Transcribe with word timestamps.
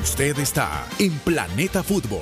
Usted 0.00 0.38
está 0.38 0.86
en 0.98 1.12
Planeta 1.18 1.82
Fútbol. 1.82 2.18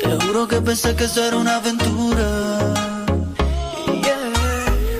Te 0.00 0.26
juro 0.26 0.48
que 0.48 0.60
pensé 0.60 0.96
que 0.96 1.04
eso 1.04 1.24
era 1.24 1.36
una 1.36 1.56
aventura. 1.56 2.74
Yeah. 3.86 4.32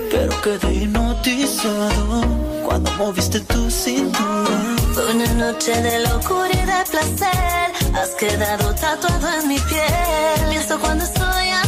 Pero 0.08 0.42
quedé 0.42 0.74
hipnotizado 0.74 2.22
cuando 2.64 2.92
moviste 2.92 3.40
tu 3.40 3.68
cintura. 3.68 4.76
Fue 4.94 5.12
una 5.12 5.26
noche 5.34 5.82
de 5.82 6.06
locura 6.08 6.50
y 6.52 6.66
de 6.66 6.84
placer. 6.88 7.96
Has 7.96 8.10
quedado 8.10 8.72
tatuado 8.76 9.40
en 9.40 9.48
mi 9.48 9.58
piel. 9.58 10.48
Pienso 10.50 10.78
cuando 10.78 11.04
estoy 11.04 11.48
a 11.48 11.65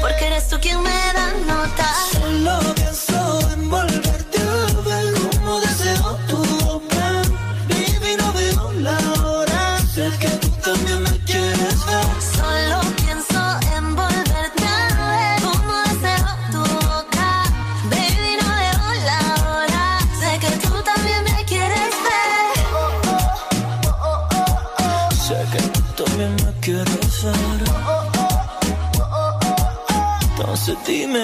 Porque 0.00 0.26
eres 0.26 0.48
tú 0.48 0.58
quien 0.60 0.82
me 0.82 0.90
da 1.12 1.32
nota. 1.46 2.19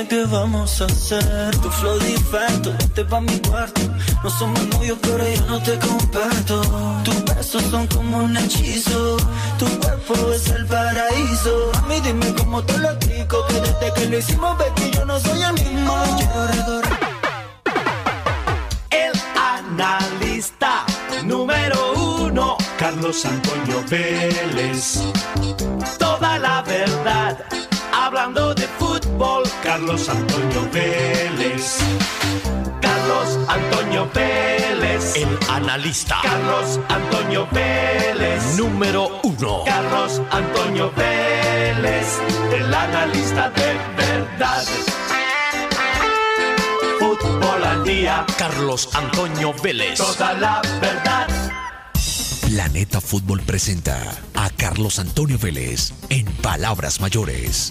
Qué 0.08 0.24
vamos 0.24 0.80
a 0.80 0.84
hacer. 0.86 1.56
Tu 1.62 1.70
flow 1.70 1.98
diferente, 1.98 2.70
vete 2.70 3.04
pa' 3.04 3.20
mi 3.20 3.38
cuarto. 3.40 3.80
No 4.22 4.30
somos 4.30 4.66
novios, 4.68 4.98
pero 5.02 5.24
yo 5.28 5.46
no 5.46 5.62
te 5.62 5.78
comparto. 5.78 6.60
Tus 7.04 7.24
besos 7.24 7.62
son 7.70 7.86
como 7.88 8.18
un 8.18 8.36
hechizo. 8.36 9.16
Tu 9.58 9.66
cuerpo 9.80 10.14
es 10.32 10.48
el 10.50 10.66
paraíso. 10.66 11.70
A 11.74 11.82
mí 11.82 12.00
dime 12.00 12.34
cómo 12.34 12.62
te 12.62 12.78
lo 12.78 12.90
explico. 12.90 13.44
Que 13.48 13.60
desde 13.60 13.92
que 13.94 14.06
lo 14.06 14.18
hicimos, 14.18 14.58
baby, 14.58 14.90
yo 14.92 15.04
no 15.04 15.18
soy 15.20 15.42
el 15.42 15.52
mismo. 15.54 15.94
El 18.90 19.12
analista 19.36 20.84
número 21.24 21.92
uno, 21.94 22.56
Carlos 22.78 23.24
Antonio 23.24 23.82
Vélez. 23.90 25.00
Toda 25.98 26.38
la 26.38 26.62
verdad, 26.62 27.38
hablando 27.92 28.54
de 28.54 28.55
fútbol, 29.16 29.44
Carlos 29.62 30.08
Antonio 30.08 30.68
Vélez. 30.72 31.78
Carlos 32.80 33.38
Antonio 33.48 34.08
Vélez, 34.14 35.16
el 35.16 35.38
analista. 35.48 36.18
Carlos 36.22 36.80
Antonio 36.88 37.48
Vélez, 37.50 38.56
número 38.56 39.20
uno. 39.22 39.64
Carlos 39.64 40.20
Antonio 40.30 40.92
Vélez, 40.96 42.18
el 42.52 42.74
analista 42.74 43.50
de 43.50 43.74
verdad. 43.96 44.64
Fútbol 46.98 47.64
al 47.64 47.84
día. 47.84 48.26
Carlos 48.36 48.88
Antonio 48.92 49.54
Vélez. 49.62 49.98
Toda 49.98 50.34
la 50.34 50.60
verdad. 50.80 51.26
Planeta 52.42 53.00
Fútbol 53.00 53.40
presenta 53.42 54.00
a 54.34 54.50
Carlos 54.50 54.98
Antonio 54.98 55.38
Vélez 55.38 55.92
en 56.10 56.26
Palabras 56.26 57.00
Mayores. 57.00 57.70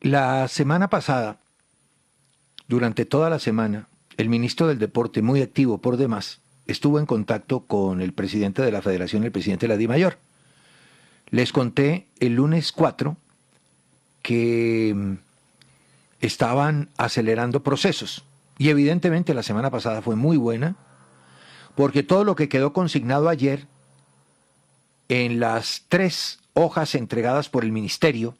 La 0.00 0.46
semana 0.46 0.88
pasada, 0.88 1.38
durante 2.68 3.04
toda 3.04 3.30
la 3.30 3.40
semana, 3.40 3.88
el 4.16 4.28
ministro 4.28 4.68
del 4.68 4.78
Deporte, 4.78 5.22
muy 5.22 5.42
activo 5.42 5.78
por 5.78 5.96
demás, 5.96 6.40
estuvo 6.68 7.00
en 7.00 7.06
contacto 7.06 7.60
con 7.60 8.00
el 8.00 8.12
presidente 8.12 8.62
de 8.62 8.70
la 8.70 8.80
Federación, 8.80 9.24
el 9.24 9.32
presidente 9.32 9.66
de 9.66 9.74
la 9.74 9.76
DIMAYOR. 9.76 10.18
Les 11.30 11.52
conté 11.52 12.06
el 12.20 12.34
lunes 12.34 12.70
4 12.70 13.16
que 14.22 14.92
mm, 14.94 15.14
estaban 16.20 16.90
acelerando 16.96 17.64
procesos. 17.64 18.22
Y 18.56 18.68
evidentemente 18.68 19.34
la 19.34 19.42
semana 19.42 19.70
pasada 19.70 20.00
fue 20.00 20.14
muy 20.14 20.36
buena, 20.36 20.76
porque 21.74 22.04
todo 22.04 22.22
lo 22.22 22.36
que 22.36 22.48
quedó 22.48 22.72
consignado 22.72 23.28
ayer 23.28 23.66
en 25.08 25.40
las 25.40 25.84
tres 25.88 26.38
hojas 26.54 26.94
entregadas 26.94 27.48
por 27.48 27.64
el 27.64 27.72
ministerio, 27.72 28.36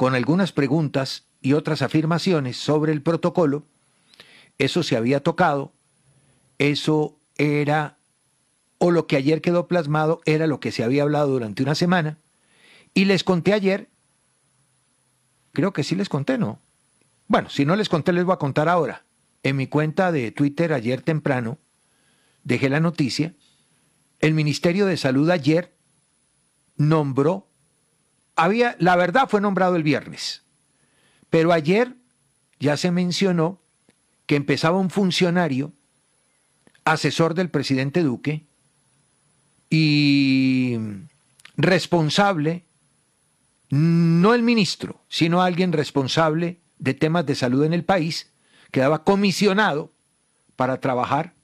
con 0.00 0.14
algunas 0.14 0.50
preguntas 0.52 1.26
y 1.42 1.52
otras 1.52 1.82
afirmaciones 1.82 2.56
sobre 2.56 2.90
el 2.90 3.02
protocolo, 3.02 3.66
eso 4.56 4.82
se 4.82 4.96
había 4.96 5.22
tocado, 5.22 5.74
eso 6.56 7.20
era, 7.36 7.98
o 8.78 8.92
lo 8.92 9.06
que 9.06 9.16
ayer 9.16 9.42
quedó 9.42 9.68
plasmado 9.68 10.22
era 10.24 10.46
lo 10.46 10.58
que 10.58 10.72
se 10.72 10.82
había 10.82 11.02
hablado 11.02 11.28
durante 11.28 11.62
una 11.62 11.74
semana, 11.74 12.16
y 12.94 13.04
les 13.04 13.24
conté 13.24 13.52
ayer, 13.52 13.90
creo 15.52 15.74
que 15.74 15.84
sí 15.84 15.94
les 15.94 16.08
conté, 16.08 16.38
¿no? 16.38 16.60
Bueno, 17.28 17.50
si 17.50 17.66
no 17.66 17.76
les 17.76 17.90
conté, 17.90 18.14
les 18.14 18.24
voy 18.24 18.32
a 18.32 18.38
contar 18.38 18.70
ahora. 18.70 19.04
En 19.42 19.56
mi 19.56 19.66
cuenta 19.66 20.12
de 20.12 20.32
Twitter 20.32 20.72
ayer 20.72 21.02
temprano, 21.02 21.58
dejé 22.42 22.70
la 22.70 22.80
noticia, 22.80 23.34
el 24.18 24.32
Ministerio 24.32 24.86
de 24.86 24.96
Salud 24.96 25.28
ayer 25.28 25.74
nombró, 26.78 27.49
había, 28.36 28.76
la 28.78 28.96
verdad 28.96 29.28
fue 29.28 29.40
nombrado 29.40 29.76
el 29.76 29.82
viernes, 29.82 30.42
pero 31.28 31.52
ayer 31.52 31.94
ya 32.58 32.76
se 32.76 32.90
mencionó 32.90 33.60
que 34.26 34.36
empezaba 34.36 34.78
un 34.78 34.90
funcionario, 34.90 35.72
asesor 36.84 37.34
del 37.34 37.50
presidente 37.50 38.02
Duque 38.02 38.44
y 39.68 40.78
responsable, 41.56 42.64
no 43.70 44.34
el 44.34 44.42
ministro, 44.42 45.00
sino 45.08 45.42
alguien 45.42 45.72
responsable 45.72 46.60
de 46.78 46.94
temas 46.94 47.26
de 47.26 47.34
salud 47.34 47.64
en 47.64 47.72
el 47.72 47.84
país, 47.84 48.30
quedaba 48.70 49.04
comisionado 49.04 49.92
para 50.56 50.80
trabajar 50.80 51.34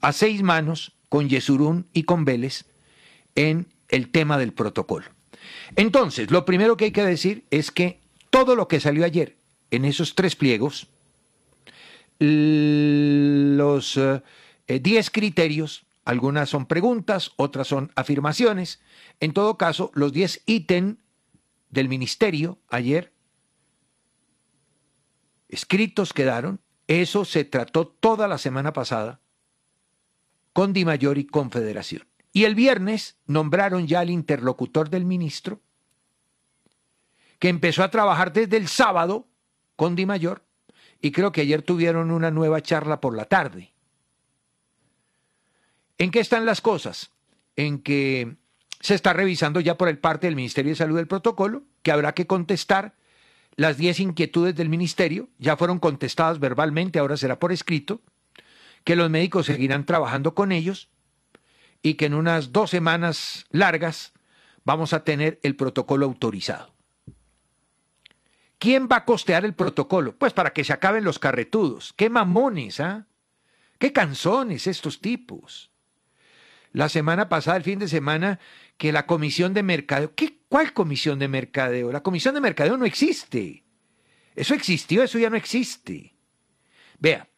a 0.00 0.12
seis 0.12 0.42
manos 0.42 0.92
con 1.08 1.28
Yesurún 1.28 1.86
y 1.92 2.02
con 2.02 2.24
Vélez 2.24 2.64
en 3.34 3.68
el 3.88 4.10
tema 4.10 4.38
del 4.38 4.52
protocolo. 4.52 5.06
Entonces, 5.76 6.30
lo 6.30 6.44
primero 6.44 6.76
que 6.76 6.86
hay 6.86 6.90
que 6.92 7.04
decir 7.04 7.44
es 7.50 7.70
que 7.70 8.00
todo 8.30 8.56
lo 8.56 8.68
que 8.68 8.80
salió 8.80 9.04
ayer 9.04 9.36
en 9.70 9.84
esos 9.84 10.14
tres 10.14 10.36
pliegos, 10.36 10.88
los 12.18 13.94
10 13.94 14.22
eh, 14.68 15.10
criterios, 15.12 15.86
algunas 16.04 16.50
son 16.50 16.66
preguntas, 16.66 17.32
otras 17.36 17.66
son 17.66 17.92
afirmaciones, 17.96 18.80
en 19.20 19.32
todo 19.32 19.56
caso, 19.56 19.90
los 19.94 20.12
10 20.12 20.42
ítems 20.46 20.96
del 21.70 21.88
ministerio 21.88 22.58
ayer 22.68 23.12
escritos 25.48 26.12
quedaron, 26.12 26.60
eso 26.88 27.24
se 27.24 27.44
trató 27.44 27.86
toda 27.86 28.28
la 28.28 28.38
semana 28.38 28.72
pasada 28.72 29.20
con 30.52 30.72
Di 30.72 30.84
Mayor 30.84 31.18
y 31.18 31.26
Confederación. 31.26 32.06
Y 32.36 32.44
el 32.44 32.56
viernes 32.56 33.16
nombraron 33.26 33.86
ya 33.86 34.00
al 34.00 34.10
interlocutor 34.10 34.90
del 34.90 35.04
ministro, 35.04 35.60
que 37.38 37.48
empezó 37.48 37.84
a 37.84 37.92
trabajar 37.92 38.32
desde 38.32 38.56
el 38.56 38.66
sábado 38.66 39.28
con 39.76 39.94
Di 39.94 40.04
Mayor, 40.04 40.44
y 41.00 41.12
creo 41.12 41.30
que 41.30 41.42
ayer 41.42 41.62
tuvieron 41.62 42.10
una 42.10 42.32
nueva 42.32 42.60
charla 42.60 43.00
por 43.00 43.16
la 43.16 43.26
tarde. 43.26 43.72
¿En 45.96 46.10
qué 46.10 46.18
están 46.18 46.44
las 46.44 46.60
cosas? 46.60 47.12
En 47.54 47.80
que 47.80 48.36
se 48.80 48.96
está 48.96 49.12
revisando 49.12 49.60
ya 49.60 49.78
por 49.78 49.88
el 49.88 49.98
parte 49.98 50.26
del 50.26 50.34
Ministerio 50.34 50.72
de 50.72 50.76
Salud 50.76 50.98
el 50.98 51.06
protocolo, 51.06 51.62
que 51.82 51.92
habrá 51.92 52.14
que 52.14 52.26
contestar 52.26 52.96
las 53.54 53.76
10 53.76 54.00
inquietudes 54.00 54.56
del 54.56 54.68
Ministerio, 54.68 55.28
ya 55.38 55.56
fueron 55.56 55.78
contestadas 55.78 56.40
verbalmente, 56.40 56.98
ahora 56.98 57.16
será 57.16 57.38
por 57.38 57.52
escrito, 57.52 58.00
que 58.82 58.96
los 58.96 59.08
médicos 59.08 59.46
seguirán 59.46 59.86
trabajando 59.86 60.34
con 60.34 60.50
ellos 60.50 60.88
y 61.84 61.94
que 61.94 62.06
en 62.06 62.14
unas 62.14 62.50
dos 62.50 62.70
semanas 62.70 63.44
largas 63.50 64.14
vamos 64.64 64.94
a 64.94 65.04
tener 65.04 65.38
el 65.42 65.54
protocolo 65.54 66.06
autorizado. 66.06 66.74
¿Quién 68.58 68.88
va 68.90 68.96
a 68.96 69.04
costear 69.04 69.44
el 69.44 69.52
protocolo? 69.52 70.16
Pues 70.16 70.32
para 70.32 70.54
que 70.54 70.64
se 70.64 70.72
acaben 70.72 71.04
los 71.04 71.18
carretudos. 71.18 71.92
¡Qué 71.92 72.08
mamones, 72.08 72.80
ah! 72.80 73.06
¡Qué 73.78 73.92
canzones 73.92 74.66
estos 74.66 75.02
tipos! 75.02 75.70
La 76.72 76.88
semana 76.88 77.28
pasada, 77.28 77.58
el 77.58 77.64
fin 77.64 77.78
de 77.78 77.88
semana, 77.88 78.40
que 78.78 78.90
la 78.90 79.04
comisión 79.04 79.52
de 79.52 79.62
mercadeo. 79.62 80.14
¿Qué, 80.14 80.38
¿Cuál 80.48 80.72
comisión 80.72 81.18
de 81.18 81.28
mercadeo? 81.28 81.92
La 81.92 82.02
comisión 82.02 82.34
de 82.34 82.40
mercadeo 82.40 82.78
no 82.78 82.86
existe. 82.86 83.62
Eso 84.34 84.54
existió, 84.54 85.02
eso 85.02 85.18
ya 85.18 85.28
no 85.28 85.36
existe. 85.36 86.16
Vea, 86.98 87.28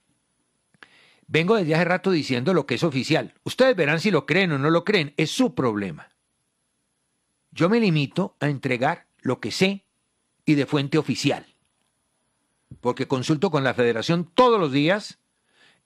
vengo 1.26 1.56
desde 1.56 1.74
hace 1.74 1.84
rato 1.84 2.10
diciendo 2.10 2.54
lo 2.54 2.66
que 2.66 2.76
es 2.76 2.82
oficial. 2.82 3.34
Ustedes 3.44 3.76
verán 3.76 4.00
si 4.00 4.10
lo 4.10 4.26
creen 4.26 4.52
o 4.52 4.58
no 4.58 4.70
lo 4.70 4.84
creen, 4.84 5.14
es 5.16 5.30
su 5.30 5.54
problema. 5.54 6.10
Yo 7.50 7.68
me 7.68 7.80
limito 7.80 8.36
a 8.40 8.48
entregar 8.48 9.06
lo 9.20 9.40
que 9.40 9.50
sé 9.50 9.86
y 10.44 10.54
de 10.54 10.66
fuente 10.66 10.98
oficial. 10.98 11.46
Porque 12.80 13.08
consulto 13.08 13.50
con 13.50 13.64
la 13.64 13.74
federación 13.74 14.30
todos 14.34 14.60
los 14.60 14.72
días 14.72 15.18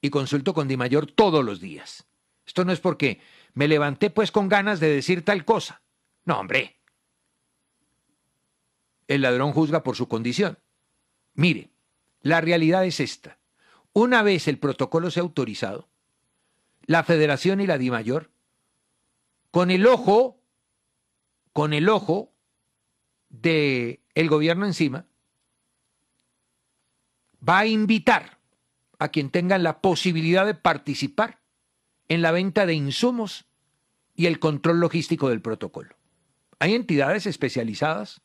y 0.01 0.11
consulto 0.11 0.55
con 0.55 0.69
Di 0.69 0.77
Mayor 0.77 1.07
todos 1.07 1.45
los 1.45 1.61
días. 1.61 2.07
Esto 2.47 2.65
no 2.65 2.73
es 2.73 2.81
porque 2.81 3.21
me 3.55 3.69
levanté 3.69 4.11
pues 4.11 4.33
con 4.33 4.49
ganas 4.49 4.81
de 4.81 4.89
decir 4.89 5.25
tal 5.25 5.45
cosa. 5.45 5.83
No, 6.25 6.39
hombre. 6.39 6.81
El 9.07 9.23
ladrón 9.23 9.53
juzga 9.53 9.83
por 9.83 9.97
su 9.97 10.09
condición. 10.09 10.59
Mire, 11.35 11.71
la 12.23 12.41
realidad 12.41 12.85
es 12.85 13.01
esta. 13.01 13.40
Una 13.93 14.23
vez 14.23 14.49
el 14.49 14.59
protocolo 14.59 15.11
sea 15.11 15.23
autorizado, 15.23 15.89
la 16.87 17.03
federación 17.05 17.61
y 17.61 17.67
la 17.67 17.79
DIMAYOR, 17.79 18.31
con 19.51 19.71
el 19.71 19.87
ojo, 19.87 20.41
con 21.53 21.73
el 21.73 21.89
ojo 21.89 22.33
de 23.29 24.01
el 24.15 24.29
gobierno 24.29 24.67
encima, 24.67 25.07
va 27.47 27.61
a 27.61 27.67
invitar 27.67 28.39
a 28.99 29.09
quien 29.09 29.31
tenga 29.31 29.59
la 29.59 29.81
posibilidad 29.81 30.47
de 30.47 30.55
participar 30.55 31.41
en 32.09 32.23
la 32.23 32.33
venta 32.33 32.67
de 32.67 32.75
insumos 32.75 33.47
y 34.15 34.27
el 34.27 34.39
control 34.39 34.81
logístico 34.81 35.29
del 35.29 35.41
protocolo. 35.41 35.97
Hay 36.59 36.75
entidades 36.75 37.27
especializadas 37.27 38.21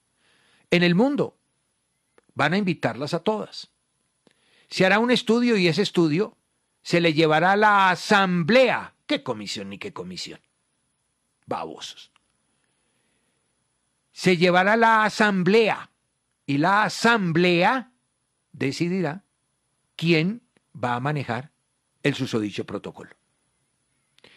en 0.70 0.84
el 0.84 0.96
mundo. 0.96 1.38
Van 2.34 2.54
a 2.54 2.58
invitarlas 2.58 3.14
a 3.14 3.20
todas. 3.20 3.72
Se 4.70 4.86
hará 4.86 5.00
un 5.00 5.12
estudio 5.12 5.58
y 5.58 5.68
ese 5.68 5.82
estudio 5.82 6.38
se 6.82 7.02
le 7.02 7.14
llevará 7.14 7.54
a 7.54 7.58
la 7.58 7.90
asamblea. 7.90 8.96
¿Qué 9.06 9.24
comisión 9.24 9.70
ni 9.70 9.78
qué 9.78 9.94
comisión? 9.94 10.40
Babosos. 11.46 12.12
Se 14.12 14.38
llevará 14.38 14.74
a 14.74 14.78
la 14.78 15.04
asamblea 15.04 15.92
y 16.46 16.58
la 16.58 16.84
asamblea 16.84 17.92
decidirá 18.52 19.24
quién 19.96 20.42
va 20.74 20.96
a 20.96 21.00
manejar 21.00 21.52
el 22.04 22.16
susodicho 22.16 22.66
protocolo. 22.66 23.12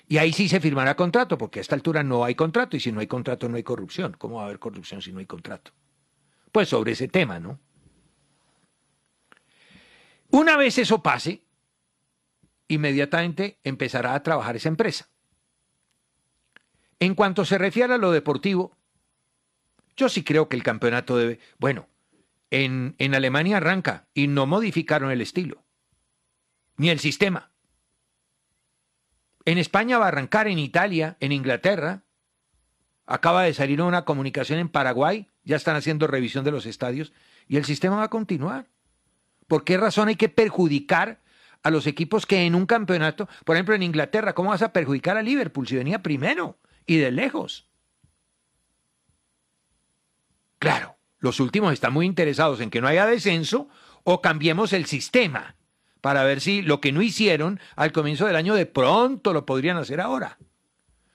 Y 0.09 0.17
ahí 0.17 0.33
sí 0.33 0.49
se 0.49 0.59
firmará 0.61 0.97
contrato, 0.97 1.37
porque 1.37 1.61
a 1.61 1.63
esta 1.63 1.75
altura 1.75 2.03
no 2.03 2.25
hay 2.25 2.35
contrato, 2.35 2.77
y 2.77 2.81
si 2.81 2.91
no 2.91 3.01
hay 3.01 3.07
contrato 3.07 3.49
no 3.49 3.57
hay 3.57 3.63
corrupción. 3.63 4.17
¿Cómo 4.19 4.37
va 4.37 4.43
a 4.43 4.45
haber 4.47 4.59
corrupción 4.59 5.03
si 5.03 5.13
no 5.13 5.19
hay 5.19 5.27
contrato? 5.27 5.73
Pues 6.51 6.71
sobre 6.71 6.93
ese 6.93 7.09
tema, 7.09 7.39
¿no? 7.39 7.61
Una 10.31 10.57
vez 10.57 10.79
eso 10.79 11.03
pase, 11.03 11.43
inmediatamente 12.69 13.59
empezará 13.65 14.15
a 14.15 14.23
trabajar 14.23 14.57
esa 14.57 14.69
empresa. 14.69 15.09
En 17.01 17.15
cuanto 17.15 17.45
se 17.45 17.59
refiere 17.59 17.95
a 17.95 17.99
lo 17.99 18.11
deportivo, 18.11 18.77
yo 19.97 20.09
sí 20.09 20.23
creo 20.23 20.49
que 20.49 20.57
el 20.57 20.63
campeonato 20.63 21.17
debe... 21.17 21.39
Bueno, 21.59 21.89
en, 22.51 22.95
en 22.99 23.15
Alemania 23.15 23.59
arranca 23.59 24.07
y 24.15 24.27
no 24.27 24.47
modificaron 24.47 25.11
el 25.11 25.21
estilo, 25.21 25.65
ni 26.77 26.91
el 26.91 26.99
sistema. 26.99 27.51
En 29.45 29.59
España 29.59 29.99
va 29.99 30.07
a 30.07 30.09
arrancar, 30.09 30.47
en 30.47 30.59
Italia, 30.59 31.17
en 31.21 31.33
Inglaterra. 31.33 32.03
Acaba 33.07 33.45
de 33.45 33.55
salir 33.55 33.81
una 33.81 34.05
comunicación 34.05 34.59
en 34.59 34.69
Paraguay, 34.69 35.29
ya 35.43 35.57
están 35.57 35.77
haciendo 35.77 36.07
revisión 36.07 36.45
de 36.45 36.51
los 36.51 36.67
estadios 36.67 37.13
y 37.47 37.57
el 37.57 37.65
sistema 37.65 37.97
va 37.97 38.05
a 38.05 38.11
continuar. 38.11 38.67
¿Por 39.49 39.65
qué 39.65 39.77
razón 39.77 40.09
hay 40.09 40.17
que 40.17 40.29
perjudicar 40.29 41.21
a 41.63 41.71
los 41.71 41.87
equipos 41.87 42.27
que 42.27 42.47
en 42.47 42.55
un 42.55 42.67
campeonato, 42.67 43.29
por 43.45 43.57
ejemplo 43.57 43.75
en 43.75 43.83
Inglaterra, 43.83 44.35
¿cómo 44.35 44.51
vas 44.51 44.63
a 44.63 44.73
perjudicar 44.73 45.17
a 45.17 45.23
Liverpool 45.23 45.67
si 45.67 45.75
venía 45.75 46.03
primero 46.03 46.59
y 46.87 46.99
de 46.99 47.11
lejos? 47.11 47.67
Claro, 50.59 50.97
los 51.19 51.41
últimos 51.41 51.73
están 51.73 51.93
muy 51.93 52.07
interesados 52.07 52.61
en 52.61 52.71
que 52.71 52.81
no 52.81 52.89
haya 52.89 53.07
descenso 53.07 53.69
o 54.05 54.21
cambiemos 54.21 54.73
el 54.73 54.87
sistema 54.87 55.57
para 56.01 56.23
ver 56.25 56.41
si 56.41 56.63
lo 56.63 56.81
que 56.81 56.93
no 56.93 57.03
hicieron 57.03 57.59
al 57.75 57.93
comienzo 57.93 58.27
del 58.27 58.37
año 58.37 58.55
de 58.55 58.67
pronto 58.67 59.33
lo 59.33 59.47
podrían 59.47 59.77
hacer 59.79 60.01
ahora. 60.01 60.39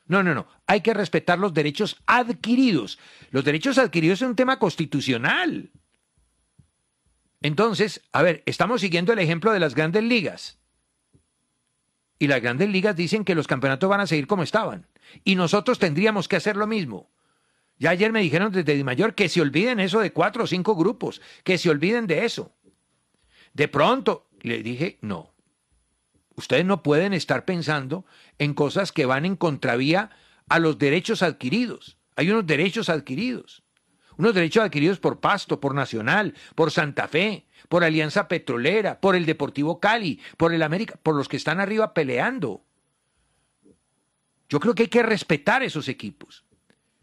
No, 0.06 0.24
no, 0.24 0.34
no. 0.34 0.48
Hay 0.68 0.82
que 0.82 0.94
respetar 0.94 1.40
los 1.40 1.54
derechos 1.54 2.02
adquiridos. 2.06 3.00
Los 3.32 3.46
derechos 3.46 3.78
adquiridos 3.78 4.22
es 4.22 4.28
un 4.28 4.36
tema 4.36 4.60
constitucional. 4.60 5.72
Entonces, 7.44 8.02
a 8.14 8.24
ver, 8.24 8.42
estamos 8.46 8.82
siguiendo 8.82 9.14
el 9.14 9.20
ejemplo 9.20 9.52
de 9.52 9.60
las 9.60 9.76
grandes 9.76 10.04
ligas. 10.04 10.58
Y 12.18 12.28
las 12.28 12.42
grandes 12.42 12.70
ligas 12.70 12.96
dicen 12.96 13.26
que 13.26 13.36
los 13.36 13.48
campeonatos 13.48 13.90
van 13.90 14.00
a 14.00 14.08
seguir 14.08 14.28
como 14.28 14.44
estaban. 14.44 14.88
Y 15.26 15.36
nosotros 15.36 15.78
tendríamos 15.78 16.30
que 16.30 16.38
hacer 16.38 16.56
lo 16.56 16.68
mismo. 16.68 17.12
Ya 17.78 17.90
ayer 17.90 18.14
me 18.14 18.22
dijeron 18.22 18.54
desde 18.54 18.76
Di 18.76 18.84
Mayor 18.86 19.14
que 19.14 19.28
se 19.28 19.42
olviden 19.42 19.82
eso 19.82 20.00
de 20.00 20.14
cuatro 20.14 20.46
o 20.46 20.48
cinco 20.48 20.76
grupos, 20.76 21.22
que 21.44 21.58
se 21.58 21.70
olviden 21.70 22.08
de 22.08 22.24
eso. 22.24 22.56
De 23.54 23.68
pronto, 23.68 24.30
le 24.40 24.64
dije, 24.64 24.98
no. 25.02 25.34
Ustedes 26.36 26.64
no 26.64 26.82
pueden 26.82 27.12
estar 27.14 27.44
pensando 27.44 28.06
en 28.40 28.54
cosas 28.54 28.94
que 28.94 29.06
van 29.06 29.26
en 29.26 29.36
contravía 29.36 30.12
a 30.48 30.60
los 30.60 30.78
derechos 30.78 31.22
adquiridos. 31.22 31.98
Hay 32.16 32.32
unos 32.32 32.48
derechos 32.48 32.88
adquiridos. 32.88 33.63
Unos 34.18 34.34
derechos 34.34 34.64
adquiridos 34.64 35.00
por 35.00 35.20
Pasto, 35.20 35.60
por 35.60 35.74
Nacional, 35.74 36.34
por 36.56 36.72
Santa 36.72 37.08
Fe, 37.08 37.48
por 37.70 37.84
Alianza 37.84 38.28
Petrolera, 38.28 39.00
por 39.00 39.16
el 39.16 39.26
Deportivo 39.26 39.80
Cali, 39.80 40.22
por 40.38 40.54
el 40.54 40.64
América, 40.64 41.00
por 41.02 41.16
los 41.16 41.28
que 41.28 41.38
están 41.38 41.60
arriba 41.60 41.94
peleando. 41.94 42.64
Yo 44.50 44.60
creo 44.60 44.76
que 44.76 44.84
hay 44.84 44.90
que 44.90 45.04
respetar 45.04 45.64
esos 45.64 45.88
equipos. 45.88 46.44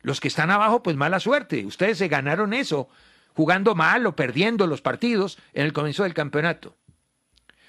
Los 0.03 0.21
que 0.21 0.29
están 0.29 0.51
abajo, 0.51 0.83
pues 0.83 0.97
mala 0.97 1.21
suerte. 1.21 1.67
Ustedes 1.67 1.99
se 1.99 2.09
ganaron 2.09 2.55
eso 2.55 2.89
jugando 3.35 3.75
mal 3.75 4.07
o 4.07 4.17
perdiendo 4.17 4.67
los 4.67 4.81
partidos 4.81 5.39
en 5.53 5.65
el 5.65 5.73
comienzo 5.73 6.03
del 6.05 6.15
campeonato. 6.15 6.77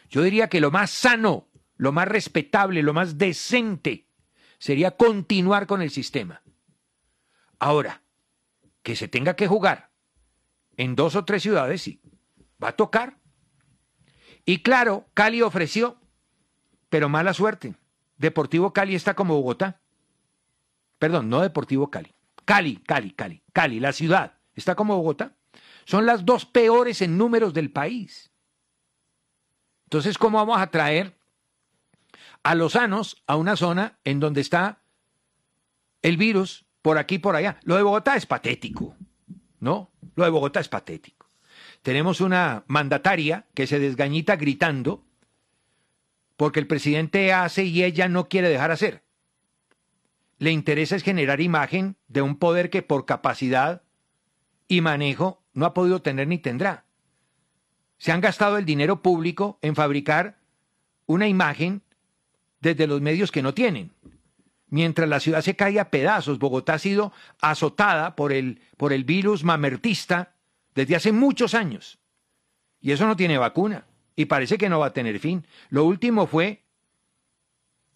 Yo 0.10 0.22
diría 0.22 0.50
que 0.50 0.62
lo 0.62 0.72
más 0.72 0.92
sano, 0.92 1.48
lo 1.78 1.92
más 1.92 2.08
respetable, 2.08 2.84
lo 2.84 2.94
más 2.94 3.18
decente 3.18 4.08
sería 4.58 4.92
continuar 4.92 5.68
con 5.68 5.82
el 5.82 5.90
sistema. 5.90 6.42
Ahora, 7.60 8.01
que 8.84 8.96
se 8.96 9.08
tenga 9.08 9.36
que 9.36 9.48
jugar 9.48 9.92
en 10.78 10.96
dos 10.96 11.16
o 11.16 11.26
tres 11.26 11.44
ciudades, 11.44 11.82
sí, 11.82 12.02
va 12.62 12.70
a 12.70 12.76
tocar. 12.76 13.20
Y 14.46 14.64
claro, 14.64 15.10
Cali 15.14 15.42
ofreció, 15.42 16.00
pero 16.90 17.10
mala 17.10 17.34
suerte. 17.34 17.76
Deportivo 18.18 18.74
Cali 18.74 18.96
está 18.96 19.14
como 19.14 19.36
Bogotá. 19.36 19.82
Perdón, 21.00 21.30
no 21.30 21.42
Deportivo 21.42 21.90
Cali. 21.92 22.14
Cali, 22.46 22.78
Cali, 22.78 23.12
Cali, 23.12 23.44
Cali, 23.54 23.80
la 23.80 23.94
ciudad, 23.94 24.40
está 24.56 24.76
como 24.76 24.98
Bogotá. 24.98 25.36
Son 25.86 26.06
las 26.06 26.26
dos 26.26 26.46
peores 26.46 27.02
en 27.02 27.18
números 27.18 27.54
del 27.54 27.72
país. 27.72 28.32
Entonces, 29.86 30.18
¿cómo 30.18 30.38
vamos 30.38 30.60
a 30.60 30.72
traer 30.72 31.18
a 32.44 32.56
los 32.56 32.74
sanos 32.74 33.24
a 33.28 33.36
una 33.36 33.56
zona 33.56 34.00
en 34.04 34.20
donde 34.20 34.42
está 34.42 34.84
el 36.02 36.18
virus 36.18 36.66
por 36.82 36.98
aquí 36.98 37.20
por 37.20 37.36
allá? 37.36 37.60
Lo 37.64 37.76
de 37.76 37.84
Bogotá 37.84 38.16
es 38.16 38.26
patético, 38.26 38.96
¿no? 39.60 39.92
Lo 40.16 40.24
de 40.24 40.30
Bogotá 40.30 40.60
es 40.60 40.70
patético. 40.70 41.30
Tenemos 41.82 42.22
una 42.22 42.64
mandataria 42.68 43.46
que 43.54 43.68
se 43.68 43.80
desgañita 43.80 44.36
gritando 44.36 45.04
porque 46.38 46.60
el 46.60 46.68
presidente 46.68 47.34
hace 47.34 47.66
y 47.66 47.84
ella 47.84 48.08
no 48.08 48.28
quiere 48.28 48.50
dejar 48.50 48.72
hacer. 48.72 49.04
le 50.40 50.52
interesa 50.52 50.96
es 50.96 51.04
generar 51.04 51.40
imagen 51.40 51.98
de 52.08 52.24
un 52.24 52.36
poder 52.36 52.72
que 52.72 52.82
por 52.82 53.06
capacidad 53.06 53.84
y 54.68 54.82
manejo 54.82 55.44
no 55.54 55.68
ha 55.68 55.74
podido 55.76 56.02
tener 56.02 56.28
ni 56.28 56.40
tendrá. 56.40 56.86
Se 58.00 58.12
han 58.12 58.22
gastado 58.22 58.58
el 58.58 58.66
dinero 58.66 59.04
público 59.04 59.60
en 59.62 59.76
fabricar 59.76 60.40
una 61.06 61.28
imagen 61.28 61.84
desde 62.60 62.88
los 62.88 63.02
medios 63.02 63.32
que 63.32 63.44
no 63.44 63.54
tienen. 63.54 63.92
Mientras 64.72 65.08
la 65.10 65.20
ciudad 65.20 65.42
se 65.42 65.58
cae 65.58 65.82
a 65.82 65.92
pedazos, 65.92 66.40
Bogotá 66.40 66.76
ha 66.76 66.80
sido 66.80 67.12
azotada 67.42 68.16
por 68.16 68.32
el, 68.32 68.62
por 68.78 68.94
el 68.94 69.04
virus 69.04 69.44
mamertista 69.44 70.34
desde 70.74 70.96
hace 70.96 71.12
muchos 71.12 71.54
años. 71.54 72.00
Y 72.80 72.92
eso 72.92 73.06
no 73.06 73.18
tiene 73.18 73.38
vacuna. 73.38 73.86
Y 74.16 74.26
parece 74.26 74.58
que 74.58 74.70
no 74.70 74.80
va 74.80 74.88
a 74.88 74.94
tener 74.94 75.20
fin. 75.20 75.46
Lo 75.70 75.84
último 75.84 76.26
fue 76.26 76.64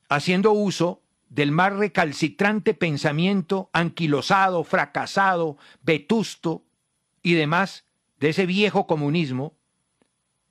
haciendo 0.10 0.52
uso 0.52 1.02
del 1.30 1.54
más 1.54 1.72
recalcitrante 1.72 2.74
pensamiento 2.74 3.70
anquilosado, 3.72 4.66
fracasado, 4.66 5.58
vetusto 5.82 6.66
y 7.24 7.36
demás 7.36 7.86
de 8.20 8.30
ese 8.30 8.46
viejo 8.46 8.86
comunismo 8.86 9.58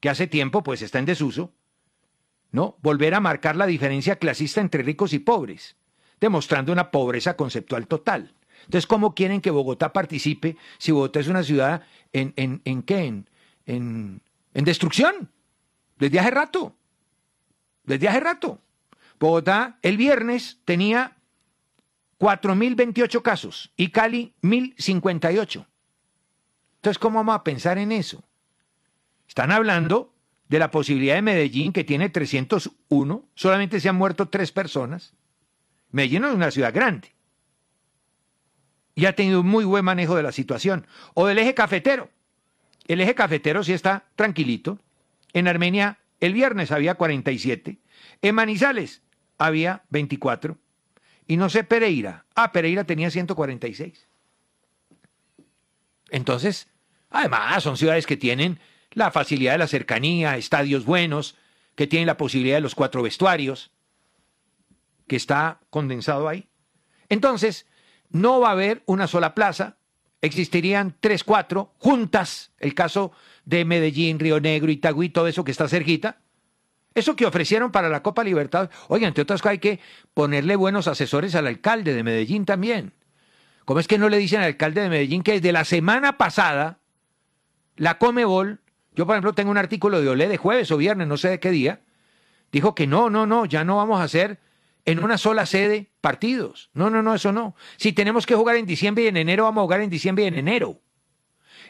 que 0.00 0.08
hace 0.08 0.26
tiempo 0.26 0.62
pues 0.62 0.80
está 0.80 0.98
en 0.98 1.04
desuso, 1.04 1.52
¿no? 2.50 2.78
Volver 2.80 3.14
a 3.14 3.20
marcar 3.20 3.56
la 3.56 3.66
diferencia 3.66 4.16
clasista 4.16 4.62
entre 4.62 4.82
ricos 4.82 5.12
y 5.12 5.18
pobres, 5.18 5.76
demostrando 6.20 6.72
una 6.72 6.90
pobreza 6.90 7.36
conceptual 7.36 7.86
total. 7.86 8.32
Entonces, 8.64 8.86
¿cómo 8.86 9.14
quieren 9.14 9.40
que 9.40 9.50
Bogotá 9.50 9.92
participe 9.92 10.56
si 10.78 10.92
Bogotá 10.92 11.20
es 11.20 11.28
una 11.28 11.42
ciudad 11.42 11.82
en, 12.12 12.32
en, 12.36 12.62
en 12.64 12.82
qué? 12.82 13.04
En, 13.04 13.28
en, 13.66 14.22
en 14.54 14.64
destrucción. 14.64 15.30
Desde 15.98 16.18
hace 16.18 16.30
rato. 16.30 16.74
Desde 17.84 18.08
hace 18.08 18.20
rato. 18.20 18.60
Bogotá 19.20 19.78
el 19.82 19.96
viernes 19.96 20.60
tenía 20.64 21.16
4.028 22.18 23.22
casos 23.22 23.72
y 23.76 23.90
Cali 23.90 24.34
1.058. 24.42 25.66
Entonces, 26.76 26.98
¿cómo 26.98 27.18
vamos 27.18 27.36
a 27.36 27.44
pensar 27.44 27.78
en 27.78 27.92
eso? 27.92 28.22
Están 29.28 29.50
hablando 29.50 30.12
de 30.48 30.58
la 30.58 30.70
posibilidad 30.70 31.14
de 31.14 31.22
Medellín, 31.22 31.72
que 31.72 31.84
tiene 31.84 32.10
301, 32.10 33.28
solamente 33.34 33.80
se 33.80 33.88
han 33.88 33.96
muerto 33.96 34.28
tres 34.28 34.52
personas. 34.52 35.14
Medellín 35.94 36.22
no 36.22 36.28
es 36.28 36.34
una 36.34 36.50
ciudad 36.50 36.74
grande. 36.74 37.14
Y 38.96 39.06
ha 39.06 39.14
tenido 39.14 39.40
un 39.40 39.46
muy 39.46 39.64
buen 39.64 39.84
manejo 39.84 40.16
de 40.16 40.24
la 40.24 40.32
situación. 40.32 40.88
O 41.14 41.26
del 41.26 41.38
eje 41.38 41.54
cafetero. 41.54 42.10
El 42.88 43.00
eje 43.00 43.14
cafetero 43.14 43.62
sí 43.62 43.72
está 43.72 44.04
tranquilito. 44.16 44.80
En 45.32 45.46
Armenia 45.46 45.98
el 46.18 46.32
viernes 46.32 46.72
había 46.72 46.96
47. 46.96 47.78
En 48.22 48.34
Manizales 48.34 49.02
había 49.38 49.84
24. 49.90 50.58
Y 51.28 51.36
no 51.36 51.48
sé, 51.48 51.62
Pereira. 51.62 52.26
Ah, 52.34 52.50
Pereira 52.50 52.82
tenía 52.82 53.08
146. 53.08 54.08
Entonces, 56.10 56.66
además, 57.08 57.62
son 57.62 57.76
ciudades 57.76 58.06
que 58.06 58.16
tienen 58.16 58.58
la 58.90 59.12
facilidad 59.12 59.52
de 59.52 59.58
la 59.58 59.68
cercanía, 59.68 60.36
estadios 60.36 60.84
buenos, 60.84 61.36
que 61.76 61.86
tienen 61.86 62.08
la 62.08 62.16
posibilidad 62.16 62.56
de 62.56 62.62
los 62.62 62.74
cuatro 62.74 63.02
vestuarios, 63.02 63.70
que 65.06 65.16
está 65.16 65.60
condensado 65.70 66.28
ahí. 66.28 66.48
Entonces, 67.08 67.66
no 68.10 68.40
va 68.40 68.48
a 68.48 68.52
haber 68.52 68.82
una 68.86 69.06
sola 69.06 69.34
plaza, 69.34 69.76
existirían 70.20 70.96
tres, 71.00 71.24
cuatro 71.24 71.74
juntas, 71.78 72.52
el 72.58 72.74
caso 72.74 73.12
de 73.44 73.64
Medellín, 73.64 74.18
Río 74.18 74.40
Negro, 74.40 74.70
Itagüí, 74.70 75.10
todo 75.10 75.28
eso 75.28 75.44
que 75.44 75.50
está 75.50 75.68
cerquita, 75.68 76.18
eso 76.94 77.16
que 77.16 77.26
ofrecieron 77.26 77.72
para 77.72 77.88
la 77.88 78.02
Copa 78.02 78.22
Libertad, 78.22 78.70
oigan, 78.88 79.08
entre 79.08 79.22
otras 79.22 79.42
cosas 79.42 79.52
hay 79.52 79.58
que 79.58 79.80
ponerle 80.14 80.56
buenos 80.56 80.86
asesores 80.86 81.34
al 81.34 81.46
alcalde 81.46 81.92
de 81.92 82.04
Medellín 82.04 82.44
también. 82.44 82.92
¿Cómo 83.64 83.80
es 83.80 83.88
que 83.88 83.98
no 83.98 84.08
le 84.08 84.18
dicen 84.18 84.40
al 84.40 84.46
alcalde 84.46 84.82
de 84.82 84.88
Medellín 84.88 85.22
que 85.22 85.32
desde 85.32 85.52
la 85.52 85.64
semana 85.64 86.18
pasada 86.18 86.78
la 87.76 87.98
Comebol, 87.98 88.60
yo 88.94 89.06
por 89.06 89.14
ejemplo 89.14 89.34
tengo 89.34 89.50
un 89.50 89.58
artículo 89.58 90.00
de 90.00 90.08
Olé 90.08 90.28
de 90.28 90.36
jueves 90.36 90.70
o 90.70 90.76
viernes, 90.76 91.08
no 91.08 91.16
sé 91.16 91.30
de 91.30 91.40
qué 91.40 91.50
día, 91.50 91.80
dijo 92.52 92.74
que 92.74 92.86
no, 92.86 93.10
no, 93.10 93.26
no, 93.26 93.44
ya 93.44 93.64
no 93.64 93.76
vamos 93.76 94.00
a 94.00 94.04
hacer 94.04 94.38
en 94.84 95.02
una 95.02 95.18
sola 95.18 95.46
sede 95.46 95.90
partidos. 96.00 96.70
No, 96.74 96.90
no, 96.90 97.02
no, 97.02 97.14
eso 97.14 97.32
no. 97.32 97.54
Si 97.76 97.92
tenemos 97.92 98.26
que 98.26 98.34
jugar 98.34 98.56
en 98.56 98.66
diciembre 98.66 99.04
y 99.04 99.08
en 99.08 99.16
enero, 99.16 99.44
vamos 99.44 99.62
a 99.62 99.64
jugar 99.64 99.80
en 99.80 99.90
diciembre 99.90 100.24
y 100.24 100.28
en 100.28 100.34
enero. 100.34 100.80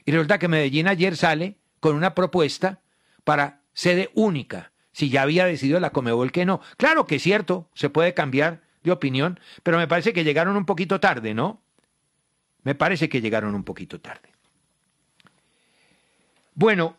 Y 0.04 0.12
resulta 0.12 0.38
que 0.38 0.48
Medellín 0.48 0.88
ayer 0.88 1.16
sale 1.16 1.56
con 1.80 1.96
una 1.96 2.14
propuesta 2.14 2.80
para 3.24 3.62
sede 3.72 4.10
única 4.14 4.72
si 4.94 5.10
ya 5.10 5.22
había 5.22 5.44
decidido 5.44 5.80
la 5.80 5.90
Comebol 5.90 6.30
que 6.30 6.46
no. 6.46 6.60
Claro 6.76 7.04
que 7.04 7.16
es 7.16 7.22
cierto, 7.22 7.68
se 7.74 7.90
puede 7.90 8.14
cambiar 8.14 8.62
de 8.84 8.92
opinión, 8.92 9.40
pero 9.64 9.76
me 9.76 9.88
parece 9.88 10.12
que 10.12 10.22
llegaron 10.22 10.56
un 10.56 10.66
poquito 10.66 11.00
tarde, 11.00 11.34
¿no? 11.34 11.60
Me 12.62 12.76
parece 12.76 13.08
que 13.08 13.20
llegaron 13.20 13.54
un 13.54 13.64
poquito 13.64 14.00
tarde. 14.00 14.28
Bueno, 16.54 16.96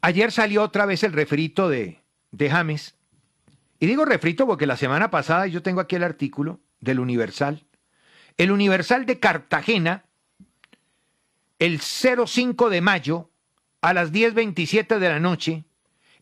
ayer 0.00 0.32
salió 0.32 0.62
otra 0.62 0.86
vez 0.86 1.04
el 1.04 1.12
refrito 1.12 1.68
de, 1.68 2.00
de 2.32 2.50
James. 2.50 2.96
Y 3.80 3.86
digo 3.86 4.04
refrito 4.04 4.46
porque 4.46 4.66
la 4.66 4.76
semana 4.76 5.10
pasada 5.10 5.46
yo 5.46 5.62
tengo 5.62 5.80
aquí 5.80 5.96
el 5.96 6.04
artículo 6.04 6.60
del 6.80 7.00
Universal. 7.00 7.64
El 8.36 8.52
Universal 8.52 9.06
de 9.06 9.18
Cartagena, 9.18 10.04
el 11.58 11.80
05 11.80 12.68
de 12.68 12.80
mayo, 12.82 13.30
a 13.80 13.94
las 13.94 14.12
10.27 14.12 14.98
de 14.98 15.08
la 15.08 15.18
noche, 15.18 15.64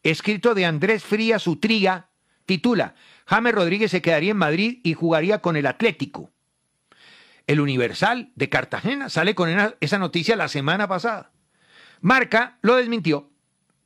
escrito 0.05 0.55
de 0.55 0.67
Andrés 0.67 1.03
Frías 1.03 1.49
Utría, 1.49 2.09
titula 2.47 2.95
James 3.27 3.55
Rodríguez 3.55 3.91
se 3.91 4.01
quedaría 4.03 4.31
en 4.31 4.37
Madrid 4.37 4.79
y 4.85 4.95
jugaría 4.95 5.41
con 5.41 5.57
el 5.57 5.67
Atlético. 5.67 6.31
El 7.49 7.61
Universal 7.61 8.31
de 8.37 8.49
Cartagena 8.49 9.09
sale 9.09 9.35
con 9.35 9.49
esa 9.81 9.99
noticia 9.99 10.37
la 10.37 10.49
semana 10.49 10.87
pasada. 10.87 11.33
Marca 12.01 12.59
lo 12.63 12.77
desmintió. 12.77 13.31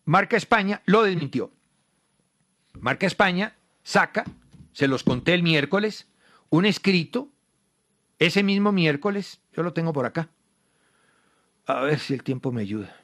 Marca 0.04 0.36
España 0.36 0.82
lo 0.84 1.04
desmintió. 1.04 1.52
Marca 2.74 3.06
España 3.06 3.56
saca, 3.82 4.24
se 4.72 4.88
los 4.88 5.02
conté 5.02 5.34
el 5.34 5.42
miércoles, 5.42 6.08
un 6.50 6.66
escrito, 6.66 7.28
ese 8.18 8.42
mismo 8.42 8.72
miércoles, 8.72 9.40
yo 9.52 9.62
lo 9.62 9.72
tengo 9.72 9.92
por 9.92 10.06
acá. 10.06 10.28
A 11.66 11.80
ver 11.82 11.98
si 11.98 12.14
el 12.14 12.22
tiempo 12.22 12.52
me 12.52 12.62
ayuda. 12.62 12.94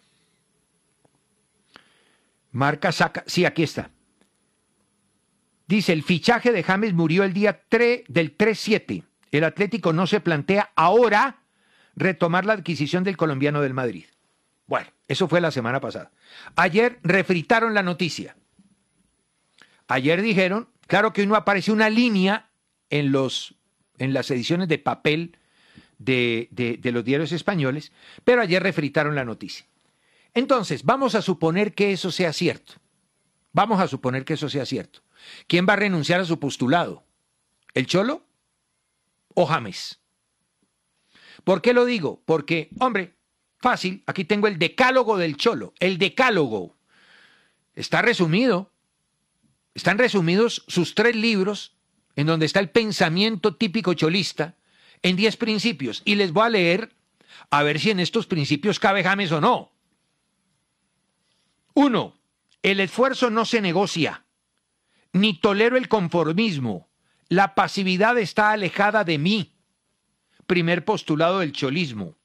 Marca 2.50 2.92
saca, 2.92 3.24
sí, 3.26 3.44
aquí 3.44 3.62
está. 3.62 3.90
Dice, 5.66 5.92
el 5.92 6.02
fichaje 6.02 6.50
de 6.50 6.62
James 6.62 6.94
murió 6.94 7.24
el 7.24 7.34
día 7.34 7.62
3 7.68 8.04
del 8.08 8.36
3-7. 8.36 9.04
El 9.30 9.44
Atlético 9.44 9.92
no 9.92 10.06
se 10.06 10.20
plantea 10.20 10.72
ahora 10.74 11.42
retomar 11.94 12.46
la 12.46 12.54
adquisición 12.54 13.04
del 13.04 13.18
colombiano 13.18 13.60
del 13.60 13.74
Madrid. 13.74 14.06
Bueno, 14.66 14.88
eso 15.08 15.28
fue 15.28 15.40
la 15.40 15.50
semana 15.50 15.80
pasada. 15.80 16.10
Ayer 16.56 16.98
refritaron 17.02 17.74
la 17.74 17.82
noticia. 17.82 18.36
Ayer 19.88 20.22
dijeron, 20.22 20.68
claro 20.86 21.12
que 21.12 21.22
hoy 21.22 21.26
no 21.26 21.34
aparece 21.34 21.72
una 21.72 21.90
línea 21.90 22.50
en, 22.90 23.10
los, 23.10 23.54
en 23.98 24.12
las 24.12 24.30
ediciones 24.30 24.68
de 24.68 24.78
papel 24.78 25.36
de, 25.98 26.48
de 26.50 26.92
los 26.92 27.04
diarios 27.04 27.32
españoles, 27.32 27.92
pero 28.24 28.42
ayer 28.42 28.62
refritaron 28.62 29.14
la 29.14 29.24
noticia. 29.24 29.66
Entonces, 30.34 30.84
vamos 30.84 31.14
a 31.14 31.22
suponer 31.22 31.74
que 31.74 31.92
eso 31.92 32.10
sea 32.10 32.32
cierto. 32.32 32.74
Vamos 33.52 33.80
a 33.80 33.88
suponer 33.88 34.24
que 34.24 34.34
eso 34.34 34.48
sea 34.48 34.66
cierto. 34.66 35.00
¿Quién 35.46 35.66
va 35.68 35.72
a 35.72 35.76
renunciar 35.76 36.20
a 36.20 36.24
su 36.24 36.38
postulado? 36.38 37.02
¿El 37.74 37.86
Cholo 37.86 38.22
o 39.34 39.46
James? 39.46 39.98
¿Por 41.44 41.62
qué 41.62 41.72
lo 41.72 41.84
digo? 41.84 42.22
Porque, 42.24 42.68
hombre, 42.78 43.14
fácil, 43.58 44.02
aquí 44.06 44.24
tengo 44.24 44.46
el 44.46 44.58
decálogo 44.58 45.16
del 45.16 45.36
Cholo, 45.36 45.72
el 45.80 45.98
decálogo. 45.98 46.76
Está 47.74 48.02
resumido, 48.02 48.70
están 49.78 49.96
resumidos 49.96 50.64
sus 50.66 50.96
tres 50.96 51.14
libros 51.14 51.76
en 52.16 52.26
donde 52.26 52.46
está 52.46 52.58
el 52.58 52.68
pensamiento 52.68 53.54
típico 53.54 53.94
cholista 53.94 54.56
en 55.02 55.14
diez 55.14 55.36
principios. 55.36 56.02
Y 56.04 56.16
les 56.16 56.32
voy 56.32 56.46
a 56.46 56.48
leer 56.48 56.96
a 57.48 57.62
ver 57.62 57.78
si 57.78 57.90
en 57.92 58.00
estos 58.00 58.26
principios 58.26 58.80
cabe 58.80 59.04
James 59.04 59.30
o 59.30 59.40
no. 59.40 59.70
Uno, 61.74 62.18
el 62.64 62.80
esfuerzo 62.80 63.30
no 63.30 63.44
se 63.44 63.60
negocia, 63.60 64.24
ni 65.12 65.38
tolero 65.38 65.76
el 65.76 65.86
conformismo. 65.86 66.88
La 67.28 67.54
pasividad 67.54 68.18
está 68.18 68.50
alejada 68.50 69.04
de 69.04 69.18
mí. 69.18 69.52
Primer 70.48 70.84
postulado 70.84 71.38
del 71.38 71.52
cholismo. 71.52 72.16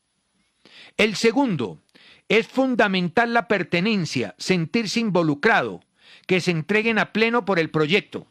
El 0.98 1.16
segundo, 1.16 1.84
es 2.30 2.48
fundamental 2.48 3.32
la 3.32 3.48
pertenencia, 3.48 4.34
sentirse 4.40 5.00
involucrado, 5.00 5.82
que 6.28 6.42
se 6.42 6.52
entreguen 6.52 7.00
a 7.00 7.12
pleno 7.14 7.46
por 7.46 7.60
el 7.60 7.70
proyecto. 7.70 8.28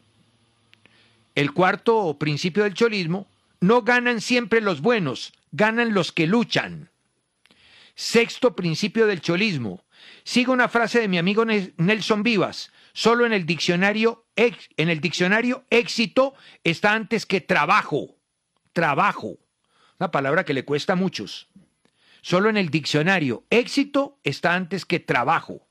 El 1.34 1.52
cuarto 1.52 2.16
principio 2.18 2.64
del 2.64 2.74
cholismo, 2.74 3.28
no 3.60 3.82
ganan 3.82 4.20
siempre 4.20 4.60
los 4.60 4.80
buenos, 4.80 5.32
ganan 5.52 5.94
los 5.94 6.12
que 6.12 6.26
luchan. 6.26 6.90
Sexto 7.94 8.56
principio 8.56 9.06
del 9.06 9.20
cholismo, 9.20 9.84
Sigo 10.24 10.52
una 10.52 10.68
frase 10.68 11.00
de 11.00 11.08
mi 11.08 11.18
amigo 11.18 11.44
Nelson 11.44 12.22
Vivas. 12.22 12.70
Solo 12.92 13.26
en 13.26 13.32
el 13.32 13.46
diccionario, 13.46 14.26
en 14.36 14.88
el 14.88 15.00
diccionario 15.00 15.64
éxito 15.70 16.34
está 16.62 16.92
antes 16.92 17.26
que 17.26 17.40
trabajo. 17.40 18.16
trabajo. 18.72 19.38
Una 19.98 20.10
palabra 20.10 20.44
que 20.44 20.54
le 20.54 20.64
cuesta 20.64 20.94
a 20.94 20.96
muchos. 20.96 21.48
Solo 22.22 22.48
en 22.48 22.56
el 22.56 22.70
diccionario, 22.70 23.44
éxito 23.50 24.18
está 24.24 24.54
antes 24.54 24.84
que 24.84 25.00
trabajo. 25.00 25.66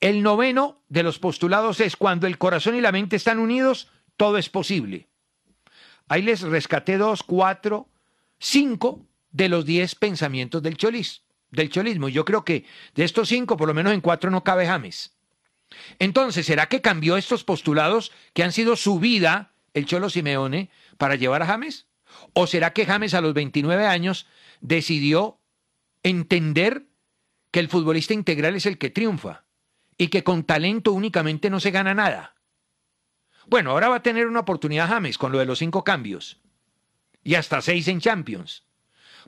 El 0.00 0.22
noveno 0.22 0.82
de 0.88 1.02
los 1.02 1.18
postulados 1.18 1.80
es 1.80 1.96
cuando 1.96 2.26
el 2.26 2.38
corazón 2.38 2.76
y 2.76 2.80
la 2.80 2.92
mente 2.92 3.16
están 3.16 3.38
unidos, 3.38 3.88
todo 4.16 4.36
es 4.36 4.50
posible. 4.50 5.08
Ahí 6.08 6.22
les 6.22 6.42
rescaté 6.42 6.98
dos, 6.98 7.22
cuatro, 7.22 7.88
cinco 8.38 9.06
de 9.30 9.48
los 9.48 9.64
diez 9.64 9.94
pensamientos 9.94 10.62
del 10.62 10.76
cholis, 10.76 11.22
del 11.50 11.70
cholismo. 11.70 12.08
Yo 12.08 12.24
creo 12.24 12.44
que 12.44 12.64
de 12.94 13.04
estos 13.04 13.28
cinco, 13.28 13.56
por 13.56 13.68
lo 13.68 13.74
menos 13.74 13.92
en 13.92 14.00
cuatro 14.00 14.30
no 14.30 14.44
cabe 14.44 14.66
James. 14.66 15.16
Entonces, 15.98 16.46
¿será 16.46 16.66
que 16.66 16.80
cambió 16.82 17.16
estos 17.16 17.42
postulados 17.42 18.12
que 18.34 18.44
han 18.44 18.52
sido 18.52 18.76
su 18.76 19.00
vida 19.00 19.54
el 19.74 19.86
Cholo 19.86 20.10
Simeone 20.10 20.70
para 20.98 21.16
llevar 21.16 21.42
a 21.42 21.46
James? 21.46 21.86
¿O 22.34 22.46
será 22.46 22.72
que 22.72 22.86
James 22.86 23.14
a 23.14 23.20
los 23.20 23.34
29 23.34 23.86
años 23.86 24.26
decidió 24.60 25.40
entender 26.02 26.86
que 27.50 27.60
el 27.60 27.68
futbolista 27.68 28.14
integral 28.14 28.54
es 28.54 28.66
el 28.66 28.78
que 28.78 28.90
triunfa 28.90 29.45
y 29.98 30.08
que 30.08 30.24
con 30.24 30.44
talento 30.44 30.92
únicamente 30.92 31.50
no 31.50 31.60
se 31.60 31.70
gana 31.70 31.94
nada? 31.94 32.34
Bueno, 33.46 33.70
ahora 33.70 33.88
va 33.88 33.96
a 33.96 34.02
tener 34.02 34.26
una 34.26 34.40
oportunidad 34.40 34.88
James 34.88 35.18
con 35.18 35.32
lo 35.32 35.38
de 35.38 35.46
los 35.46 35.58
cinco 35.58 35.84
cambios 35.84 36.38
y 37.22 37.34
hasta 37.34 37.60
seis 37.60 37.88
en 37.88 38.00
Champions, 38.00 38.64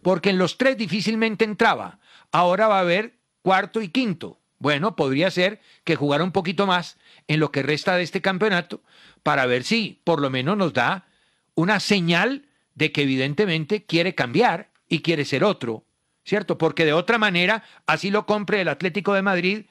porque 0.02 0.30
en 0.30 0.38
los 0.38 0.58
tres 0.58 0.76
difícilmente 0.76 1.44
entraba. 1.44 2.00
Ahora 2.30 2.68
va 2.68 2.78
a 2.78 2.82
haber 2.82 3.18
cuarto 3.42 3.80
y 3.80 3.88
quinto. 3.88 4.40
Bueno, 4.58 4.96
podría 4.96 5.30
ser 5.30 5.60
que 5.84 5.96
jugara 5.96 6.25
un 6.25 6.32
poquito 6.32 6.66
más 6.66 6.98
en 7.28 7.38
lo 7.38 7.52
que 7.52 7.62
resta 7.62 7.96
de 7.96 8.02
este 8.02 8.20
campeonato 8.20 8.82
para 9.22 9.46
ver 9.46 9.62
si 9.62 10.00
por 10.04 10.20
lo 10.20 10.30
menos 10.30 10.56
nos 10.56 10.72
da 10.72 11.06
una 11.54 11.80
señal 11.80 12.46
de 12.75 12.92
que 12.92 13.02
evidentemente 13.02 13.84
quiere 13.84 14.14
cambiar 14.14 14.70
y 14.88 15.00
quiere 15.00 15.25
ser 15.25 15.44
otro, 15.44 15.84
¿cierto? 16.25 16.58
Porque 16.58 16.84
de 16.84 16.92
otra 16.92 17.18
manera, 17.18 17.64
así 17.87 18.10
lo 18.10 18.26
compre 18.26 18.60
el 18.60 18.68
Atlético 18.68 19.14
de 19.14 19.22
Madrid, 19.22 19.66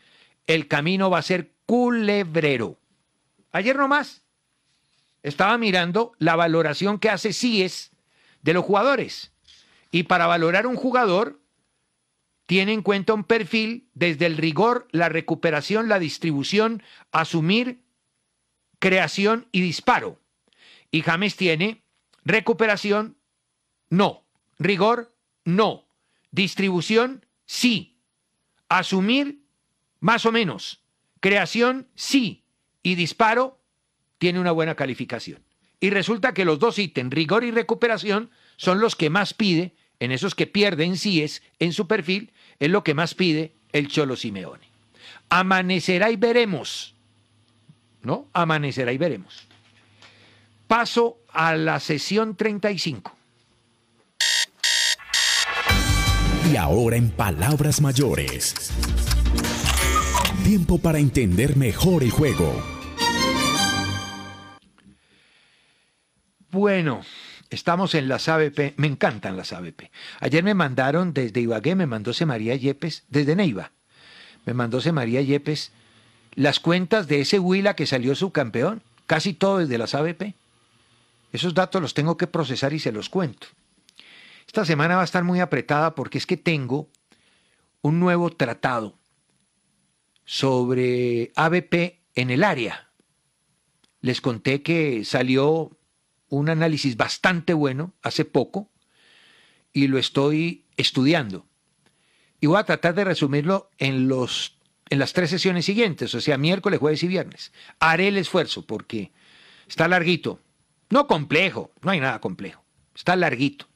el 0.47 0.67
camino 0.67 1.09
va 1.09 1.19
a 1.19 1.23
ser 1.23 1.53
culebrero. 1.65 2.79
Ayer 3.51 3.75
nomás 3.75 4.23
estaba 5.23 5.57
mirando 5.57 6.13
la 6.19 6.35
valoración 6.35 6.99
que 6.99 7.09
hace 7.09 7.33
CIES 7.33 7.91
de 8.41 8.53
los 8.53 8.63
jugadores. 8.63 9.33
Y 9.91 10.03
para 10.03 10.27
valorar 10.27 10.67
un 10.67 10.75
jugador, 10.75 11.39
tiene 12.45 12.71
en 12.73 12.81
cuenta 12.81 13.13
un 13.13 13.25
perfil 13.25 13.89
desde 13.93 14.25
el 14.25 14.37
rigor, 14.37 14.87
la 14.91 15.09
recuperación, 15.09 15.89
la 15.89 15.99
distribución, 15.99 16.81
asumir, 17.11 17.81
creación 18.79 19.47
y 19.51 19.61
disparo. 19.61 20.21
Y 20.89 21.01
James 21.01 21.35
tiene 21.35 21.83
recuperación, 22.23 23.17
no. 23.89 24.23
Rigor, 24.59 25.13
no. 25.43 25.87
Distribución, 26.31 27.25
sí. 27.45 27.99
Asumir, 28.69 29.41
más 29.99 30.25
o 30.25 30.31
menos. 30.31 30.81
Creación, 31.19 31.87
sí. 31.95 32.43
Y 32.83 32.95
disparo, 32.95 33.59
tiene 34.17 34.39
una 34.39 34.51
buena 34.51 34.75
calificación. 34.75 35.41
Y 35.79 35.89
resulta 35.89 36.33
que 36.33 36.45
los 36.45 36.59
dos 36.59 36.79
ítems, 36.79 37.13
rigor 37.13 37.43
y 37.43 37.51
recuperación, 37.51 38.31
son 38.55 38.79
los 38.79 38.95
que 38.95 39.09
más 39.09 39.33
pide, 39.33 39.73
en 39.99 40.11
esos 40.11 40.35
que 40.35 40.47
pierden 40.47 40.93
es 40.93 41.41
en 41.59 41.73
su 41.73 41.87
perfil, 41.87 42.31
es 42.59 42.69
lo 42.69 42.83
que 42.83 42.93
más 42.93 43.15
pide 43.15 43.53
el 43.73 43.87
Cholo 43.87 44.15
Simeone. 44.15 44.67
Amanecerá 45.29 46.11
y 46.11 46.15
veremos. 46.15 46.93
¿No? 48.01 48.27
Amanecerá 48.33 48.93
y 48.93 48.97
veremos. 48.97 49.47
Paso 50.67 51.19
a 51.29 51.55
la 51.55 51.79
sesión 51.79 52.35
35. 52.35 53.15
Y 56.51 56.55
ahora 56.55 56.95
en 56.95 57.09
palabras 57.09 57.81
mayores. 57.81 58.71
Tiempo 60.47 60.77
para 60.77 60.97
entender 60.97 61.57
mejor 61.57 62.03
el 62.03 62.09
juego. 62.09 62.55
Bueno, 66.49 67.01
estamos 67.49 67.93
en 67.95 68.07
las 68.07 68.29
ABP. 68.29 68.75
Me 68.77 68.87
encantan 68.87 69.35
las 69.35 69.51
ABP. 69.51 69.91
Ayer 70.21 70.45
me 70.45 70.53
mandaron 70.53 71.13
desde 71.13 71.41
Ibagué, 71.41 71.75
me 71.75 71.85
mandó 71.85 72.13
María 72.25 72.55
Yepes, 72.55 73.03
desde 73.09 73.35
Neiva. 73.35 73.73
Me 74.45 74.53
mandó 74.53 74.79
María 74.93 75.21
Yepes 75.21 75.73
las 76.33 76.61
cuentas 76.61 77.09
de 77.09 77.19
ese 77.19 77.39
Huila 77.39 77.75
que 77.75 77.85
salió 77.85 78.15
subcampeón. 78.15 78.83
Casi 79.05 79.33
todo 79.33 79.57
desde 79.57 79.77
las 79.77 79.95
ABP. 79.95 80.33
Esos 81.33 81.55
datos 81.55 81.81
los 81.81 81.93
tengo 81.93 82.15
que 82.15 82.27
procesar 82.27 82.71
y 82.71 82.79
se 82.79 82.93
los 82.93 83.09
cuento. 83.09 83.47
Esta 84.47 84.63
semana 84.63 84.95
va 84.95 85.01
a 85.01 85.03
estar 85.03 85.25
muy 85.25 85.41
apretada 85.41 85.93
porque 85.93 86.17
es 86.17 86.25
que 86.25 86.37
tengo 86.37 86.87
un 87.81 87.99
nuevo 87.99 88.29
tratado 88.29 88.97
sobre 90.27 91.31
ABP 91.35 92.01
en 92.13 92.29
el 92.29 92.43
área. 92.43 92.91
Les 94.01 94.21
conté 94.21 94.61
que 94.61 95.05
salió 95.05 95.79
un 96.27 96.49
análisis 96.49 96.97
bastante 96.97 97.53
bueno 97.53 97.95
hace 98.03 98.25
poco 98.25 98.69
y 99.71 99.87
lo 99.87 99.97
estoy 99.97 100.65
estudiando. 100.75 101.47
Y 102.41 102.47
voy 102.47 102.59
a 102.59 102.65
tratar 102.65 102.93
de 102.93 103.05
resumirlo 103.05 103.71
en, 103.77 104.09
los, 104.09 104.57
en 104.89 104.99
las 104.99 105.13
tres 105.13 105.29
sesiones 105.29 105.65
siguientes, 105.65 106.13
o 106.13 106.19
sea, 106.19 106.37
miércoles, 106.37 106.79
jueves 106.79 107.01
y 107.03 107.07
viernes. 107.07 107.53
Haré 107.79 108.09
el 108.09 108.17
esfuerzo 108.17 108.67
porque 108.67 109.13
está 109.65 109.87
larguito. 109.87 110.41
No 110.89 111.07
complejo, 111.07 111.71
no 111.81 111.91
hay 111.91 112.01
nada 112.01 112.19
complejo. 112.19 112.65
Está 112.93 113.15
larguito. 113.15 113.69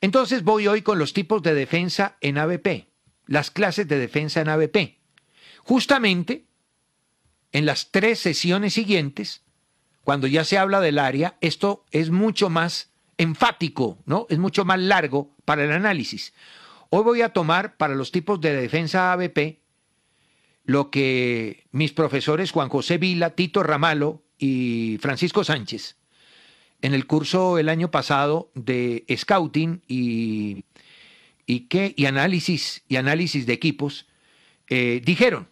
Entonces 0.00 0.44
voy 0.44 0.68
hoy 0.68 0.82
con 0.82 1.00
los 1.00 1.12
tipos 1.12 1.42
de 1.42 1.54
defensa 1.54 2.18
en 2.20 2.38
ABP, 2.38 2.86
las 3.26 3.50
clases 3.50 3.88
de 3.88 3.98
defensa 3.98 4.40
en 4.40 4.48
ABP. 4.48 4.96
Justamente 5.66 6.44
en 7.50 7.66
las 7.66 7.90
tres 7.90 8.20
sesiones 8.20 8.74
siguientes, 8.74 9.42
cuando 10.04 10.28
ya 10.28 10.44
se 10.44 10.58
habla 10.58 10.80
del 10.80 11.00
área, 11.00 11.36
esto 11.40 11.84
es 11.90 12.10
mucho 12.10 12.48
más 12.50 12.92
enfático, 13.18 13.98
¿no? 14.06 14.28
Es 14.30 14.38
mucho 14.38 14.64
más 14.64 14.78
largo 14.78 15.34
para 15.44 15.64
el 15.64 15.72
análisis. 15.72 16.34
Hoy 16.90 17.02
voy 17.02 17.22
a 17.22 17.32
tomar 17.32 17.76
para 17.76 17.96
los 17.96 18.12
tipos 18.12 18.40
de 18.40 18.54
defensa 18.54 19.12
ABP 19.12 19.58
lo 20.62 20.92
que 20.92 21.64
mis 21.72 21.92
profesores 21.92 22.52
Juan 22.52 22.68
José 22.68 22.98
Vila, 22.98 23.30
Tito 23.30 23.64
Ramalo 23.64 24.22
y 24.38 24.98
Francisco 25.00 25.42
Sánchez 25.42 25.96
en 26.80 26.94
el 26.94 27.08
curso 27.08 27.58
el 27.58 27.68
año 27.68 27.90
pasado 27.90 28.52
de 28.54 29.04
scouting 29.16 29.82
y, 29.88 30.62
¿qué? 31.68 31.92
y 31.96 32.04
análisis 32.06 32.84
y 32.86 32.94
análisis 32.94 33.46
de 33.46 33.52
equipos, 33.52 34.06
eh, 34.68 35.02
dijeron, 35.04 35.48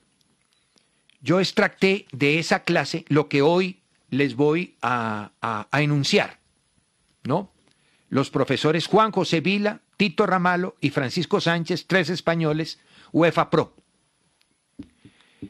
yo 1.25 1.41
extracté 1.41 2.07
de 2.13 2.39
esa 2.39 2.65
clase 2.65 3.07
lo 3.09 3.31
que 3.31 3.41
hoy 3.41 3.81
les 4.11 4.37
voy 4.37 4.77
a, 4.83 5.33
a, 5.41 5.83
enunciar, 5.83 6.39
¿no? 7.25 7.51
Los 8.11 8.29
profesores 8.29 8.87
Juan 8.87 9.11
José 9.11 9.41
Vila, 9.41 9.81
Tito 9.97 10.27
Ramalo 10.27 10.77
y 10.83 10.91
Francisco 10.91 11.41
Sánchez, 11.41 11.87
tres 11.87 12.11
españoles, 12.11 12.79
UEFA 13.11 13.49
Pro. 13.49 13.75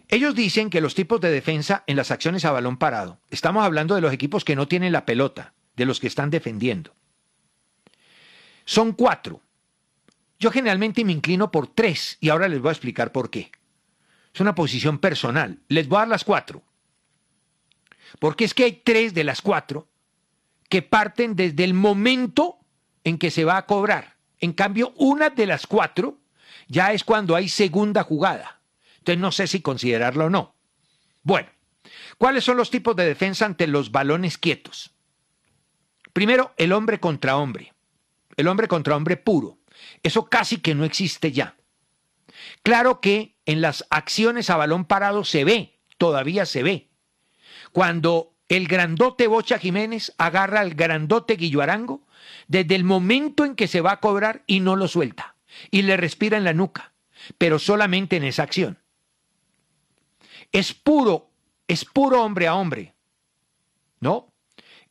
Ellos 0.08 0.36
dicen 0.36 0.70
que 0.70 0.80
los 0.80 0.94
tipos 0.94 1.20
de 1.20 1.32
defensa 1.32 1.82
en 1.88 1.96
las 1.96 2.12
acciones 2.12 2.44
a 2.44 2.52
balón 2.52 2.76
parado, 2.76 3.18
estamos 3.30 3.64
hablando 3.64 3.96
de 3.96 4.00
los 4.00 4.12
equipos 4.12 4.44
que 4.44 4.54
no 4.54 4.68
tienen 4.68 4.92
la 4.92 5.04
pelota, 5.04 5.54
de 5.74 5.86
los 5.86 5.98
que 5.98 6.06
están 6.06 6.30
defendiendo. 6.30 6.94
Son 8.64 8.92
cuatro. 8.92 9.40
Yo 10.38 10.52
generalmente 10.52 11.04
me 11.04 11.12
inclino 11.12 11.50
por 11.50 11.66
tres 11.66 12.16
y 12.20 12.28
ahora 12.28 12.46
les 12.46 12.60
voy 12.60 12.68
a 12.68 12.72
explicar 12.72 13.10
por 13.10 13.28
qué. 13.28 13.50
Es 14.34 14.40
una 14.40 14.54
posición 14.54 14.98
personal. 14.98 15.60
Les 15.68 15.86
voy 15.88 15.96
a 15.96 16.00
dar 16.00 16.08
las 16.08 16.24
cuatro. 16.24 16.62
Porque 18.18 18.44
es 18.44 18.52
que 18.52 18.64
hay 18.64 18.72
tres 18.72 19.14
de 19.14 19.22
las 19.22 19.40
cuatro 19.40 19.88
que 20.68 20.82
parten 20.82 21.36
desde 21.36 21.62
el 21.62 21.72
momento 21.72 22.58
en 23.04 23.18
que 23.18 23.30
se 23.30 23.44
va 23.44 23.56
a 23.56 23.66
cobrar. 23.66 24.16
En 24.40 24.52
cambio, 24.52 24.92
una 24.96 25.30
de 25.30 25.46
las 25.46 25.66
cuatro 25.66 26.18
ya 26.66 26.92
es 26.92 27.04
cuando 27.04 27.36
hay 27.36 27.48
segunda 27.48 28.02
jugada. 28.02 28.60
Entonces 28.98 29.20
no 29.20 29.30
sé 29.30 29.46
si 29.46 29.60
considerarlo 29.60 30.26
o 30.26 30.30
no. 30.30 30.54
Bueno, 31.22 31.48
¿cuáles 32.18 32.44
son 32.44 32.56
los 32.56 32.70
tipos 32.70 32.96
de 32.96 33.06
defensa 33.06 33.46
ante 33.46 33.66
los 33.68 33.92
balones 33.92 34.36
quietos? 34.36 34.90
Primero, 36.12 36.54
el 36.56 36.72
hombre 36.72 36.98
contra 36.98 37.36
hombre. 37.36 37.72
El 38.36 38.48
hombre 38.48 38.66
contra 38.66 38.96
hombre 38.96 39.16
puro. 39.16 39.58
Eso 40.02 40.24
casi 40.24 40.58
que 40.58 40.74
no 40.74 40.84
existe 40.84 41.30
ya. 41.30 41.56
Claro 42.64 43.00
que 43.00 43.36
en 43.46 43.60
las 43.60 43.86
acciones 43.90 44.50
a 44.50 44.56
balón 44.56 44.84
parado 44.84 45.22
se 45.22 45.44
ve, 45.44 45.78
todavía 45.96 46.44
se 46.46 46.64
ve. 46.64 46.90
Cuando 47.70 48.34
el 48.48 48.66
grandote 48.66 49.28
Bocha 49.28 49.60
Jiménez 49.60 50.12
agarra 50.18 50.58
al 50.58 50.74
grandote 50.74 51.36
Guillo 51.36 51.62
Arango 51.62 52.08
desde 52.48 52.74
el 52.74 52.82
momento 52.82 53.44
en 53.44 53.54
que 53.54 53.68
se 53.68 53.80
va 53.80 53.92
a 53.92 54.00
cobrar 54.00 54.42
y 54.48 54.58
no 54.58 54.74
lo 54.74 54.88
suelta 54.88 55.36
y 55.70 55.82
le 55.82 55.96
respira 55.96 56.36
en 56.36 56.44
la 56.44 56.52
nuca, 56.52 56.94
pero 57.38 57.60
solamente 57.60 58.16
en 58.16 58.24
esa 58.24 58.42
acción. 58.42 58.80
Es 60.50 60.74
puro, 60.74 61.30
es 61.68 61.84
puro 61.84 62.24
hombre 62.24 62.48
a 62.48 62.56
hombre, 62.56 62.96
¿no? 64.00 64.34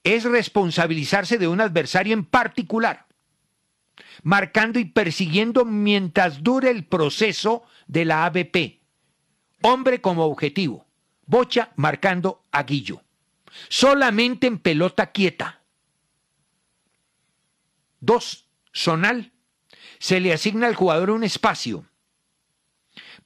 es 0.04 0.26
responsabilizarse 0.26 1.38
de 1.38 1.48
un 1.48 1.62
adversario 1.62 2.14
en 2.14 2.26
particular, 2.26 3.08
marcando 4.24 4.80
y 4.80 4.86
persiguiendo 4.86 5.66
mientras 5.66 6.44
dure 6.44 6.70
el 6.70 6.86
proceso 6.86 7.64
de 7.88 8.06
la 8.06 8.26
ABP. 8.26 8.80
Hombre 9.62 10.02
como 10.02 10.26
objetivo, 10.26 10.86
Bocha 11.26 11.72
marcando 11.76 12.44
a 12.52 12.64
Guillo. 12.64 13.02
Solamente 13.70 14.48
en 14.48 14.60
pelota 14.60 15.12
quieta. 15.12 15.62
Dos, 18.00 18.48
zonal. 18.74 19.32
Se 20.00 20.20
le 20.20 20.34
asigna 20.34 20.68
al 20.68 20.76
jugador 20.76 21.12
un 21.12 21.24
espacio 21.24 21.86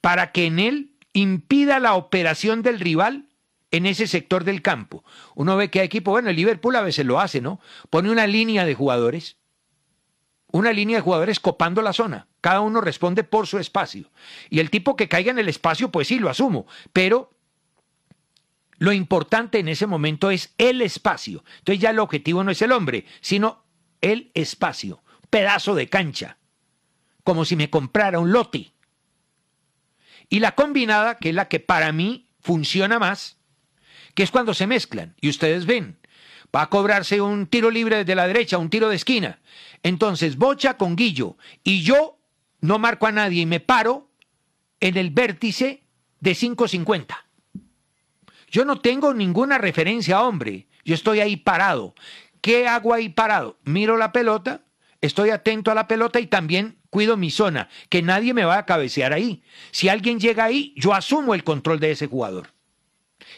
para 0.01 0.31
que 0.31 0.45
en 0.45 0.59
él 0.59 0.91
impida 1.13 1.79
la 1.79 1.95
operación 1.95 2.61
del 2.61 2.79
rival 2.79 3.27
en 3.71 3.85
ese 3.85 4.07
sector 4.07 4.43
del 4.43 4.61
campo. 4.61 5.03
Uno 5.35 5.57
ve 5.57 5.69
que 5.69 5.79
hay 5.79 5.87
equipo, 5.87 6.11
bueno, 6.11 6.29
el 6.29 6.35
Liverpool 6.35 6.75
a 6.75 6.81
veces 6.81 7.05
lo 7.05 7.19
hace, 7.19 7.41
¿no? 7.41 7.59
Pone 7.89 8.11
una 8.11 8.27
línea 8.27 8.65
de 8.65 8.75
jugadores, 8.75 9.37
una 10.51 10.71
línea 10.71 10.97
de 10.97 11.01
jugadores 11.01 11.39
copando 11.39 11.81
la 11.81 11.93
zona. 11.93 12.27
Cada 12.41 12.61
uno 12.61 12.81
responde 12.81 13.23
por 13.23 13.47
su 13.47 13.59
espacio. 13.59 14.11
Y 14.49 14.59
el 14.59 14.69
tipo 14.69 14.95
que 14.95 15.09
caiga 15.09 15.31
en 15.31 15.39
el 15.39 15.49
espacio, 15.49 15.91
pues 15.91 16.07
sí, 16.07 16.19
lo 16.19 16.29
asumo. 16.29 16.67
Pero 16.93 17.31
lo 18.77 18.93
importante 18.93 19.59
en 19.59 19.67
ese 19.67 19.87
momento 19.87 20.31
es 20.31 20.53
el 20.57 20.81
espacio. 20.81 21.43
Entonces 21.59 21.81
ya 21.81 21.89
el 21.89 21.99
objetivo 21.99 22.43
no 22.43 22.51
es 22.51 22.61
el 22.61 22.71
hombre, 22.71 23.05
sino 23.21 23.65
el 24.01 24.31
espacio. 24.33 25.03
Pedazo 25.29 25.75
de 25.75 25.89
cancha. 25.89 26.37
Como 27.23 27.43
si 27.43 27.55
me 27.55 27.69
comprara 27.69 28.19
un 28.19 28.31
lote. 28.31 28.71
Y 30.29 30.39
la 30.39 30.55
combinada, 30.55 31.17
que 31.17 31.29
es 31.29 31.35
la 31.35 31.47
que 31.47 31.59
para 31.59 31.91
mí 31.91 32.29
funciona 32.41 32.99
más, 32.99 33.37
que 34.13 34.23
es 34.23 34.31
cuando 34.31 34.53
se 34.53 34.67
mezclan. 34.67 35.15
Y 35.19 35.29
ustedes 35.29 35.65
ven, 35.65 35.99
va 36.55 36.63
a 36.63 36.69
cobrarse 36.69 37.21
un 37.21 37.47
tiro 37.47 37.69
libre 37.69 37.97
desde 37.97 38.15
la 38.15 38.27
derecha, 38.27 38.57
un 38.57 38.69
tiro 38.69 38.89
de 38.89 38.95
esquina. 38.95 39.39
Entonces, 39.83 40.37
Bocha 40.37 40.75
con 40.75 40.95
Guillo. 40.95 41.37
Y 41.63 41.83
yo 41.83 42.17
no 42.61 42.79
marco 42.79 43.07
a 43.07 43.11
nadie 43.11 43.41
y 43.41 43.45
me 43.45 43.59
paro 43.59 44.09
en 44.79 44.97
el 44.97 45.09
vértice 45.09 45.83
de 46.19 46.31
5.50. 46.31 47.15
Yo 48.49 48.65
no 48.65 48.79
tengo 48.79 49.13
ninguna 49.13 49.57
referencia, 49.57 50.21
hombre. 50.21 50.67
Yo 50.85 50.95
estoy 50.95 51.19
ahí 51.19 51.35
parado. 51.35 51.93
¿Qué 52.41 52.67
hago 52.67 52.93
ahí 52.93 53.09
parado? 53.09 53.57
Miro 53.63 53.97
la 53.97 54.11
pelota, 54.11 54.61
estoy 55.01 55.31
atento 55.31 55.69
a 55.71 55.75
la 55.75 55.87
pelota 55.87 56.19
y 56.19 56.27
también 56.27 56.77
cuido 56.89 57.17
mi 57.17 57.29
zona, 57.29 57.67
que 57.89 58.01
nadie 58.01 58.33
me 58.33 58.45
va 58.45 58.57
a 58.57 58.65
cabecear 58.65 59.11
ahí. 59.11 59.43
Si 59.71 59.89
alguien 59.89 60.19
llega 60.19 60.45
ahí, 60.45 60.73
yo 60.77 60.93
asumo 60.93 61.33
el 61.33 61.43
control 61.43 61.79
de 61.79 61.91
ese 61.91 62.07
jugador. 62.07 62.53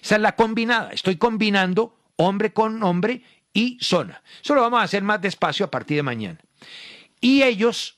Esa 0.01 0.15
es 0.15 0.21
la 0.21 0.35
combinada. 0.35 0.91
Estoy 0.91 1.15
combinando 1.15 1.98
hombre 2.19 2.51
con 2.51 2.83
hombre 2.83 3.23
y 3.53 3.77
zona. 3.81 4.21
Eso 4.43 4.53
lo 4.53 4.61
vamos 4.61 4.81
a 4.81 4.83
hacer 4.83 5.03
más 5.03 5.21
despacio 5.21 5.65
a 5.65 5.71
partir 5.71 5.97
de 5.97 6.03
mañana. 6.03 6.39
Y 7.21 7.43
ellos, 7.43 7.97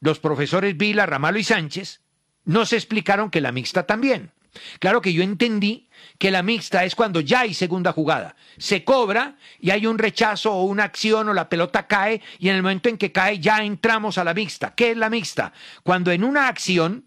los 0.00 0.18
profesores 0.18 0.76
Vila, 0.76 1.06
Ramalo 1.06 1.38
y 1.38 1.44
Sánchez, 1.44 2.00
nos 2.44 2.72
explicaron 2.72 3.30
que 3.30 3.40
la 3.40 3.52
mixta 3.52 3.86
también. 3.86 4.32
Claro 4.78 5.00
que 5.00 5.12
yo 5.12 5.22
entendí 5.22 5.88
que 6.18 6.30
la 6.30 6.42
mixta 6.42 6.84
es 6.84 6.94
cuando 6.94 7.20
ya 7.20 7.40
hay 7.40 7.54
segunda 7.54 7.92
jugada. 7.92 8.36
Se 8.58 8.84
cobra 8.84 9.36
y 9.58 9.70
hay 9.70 9.86
un 9.86 9.98
rechazo 9.98 10.52
o 10.52 10.64
una 10.64 10.84
acción 10.84 11.28
o 11.28 11.34
la 11.34 11.48
pelota 11.48 11.86
cae 11.86 12.20
y 12.38 12.48
en 12.48 12.56
el 12.56 12.62
momento 12.62 12.88
en 12.88 12.98
que 12.98 13.12
cae 13.12 13.38
ya 13.38 13.62
entramos 13.62 14.18
a 14.18 14.24
la 14.24 14.34
mixta. 14.34 14.74
¿Qué 14.74 14.90
es 14.90 14.96
la 14.96 15.08
mixta? 15.08 15.52
Cuando 15.82 16.10
en 16.10 16.24
una 16.24 16.48
acción, 16.48 17.06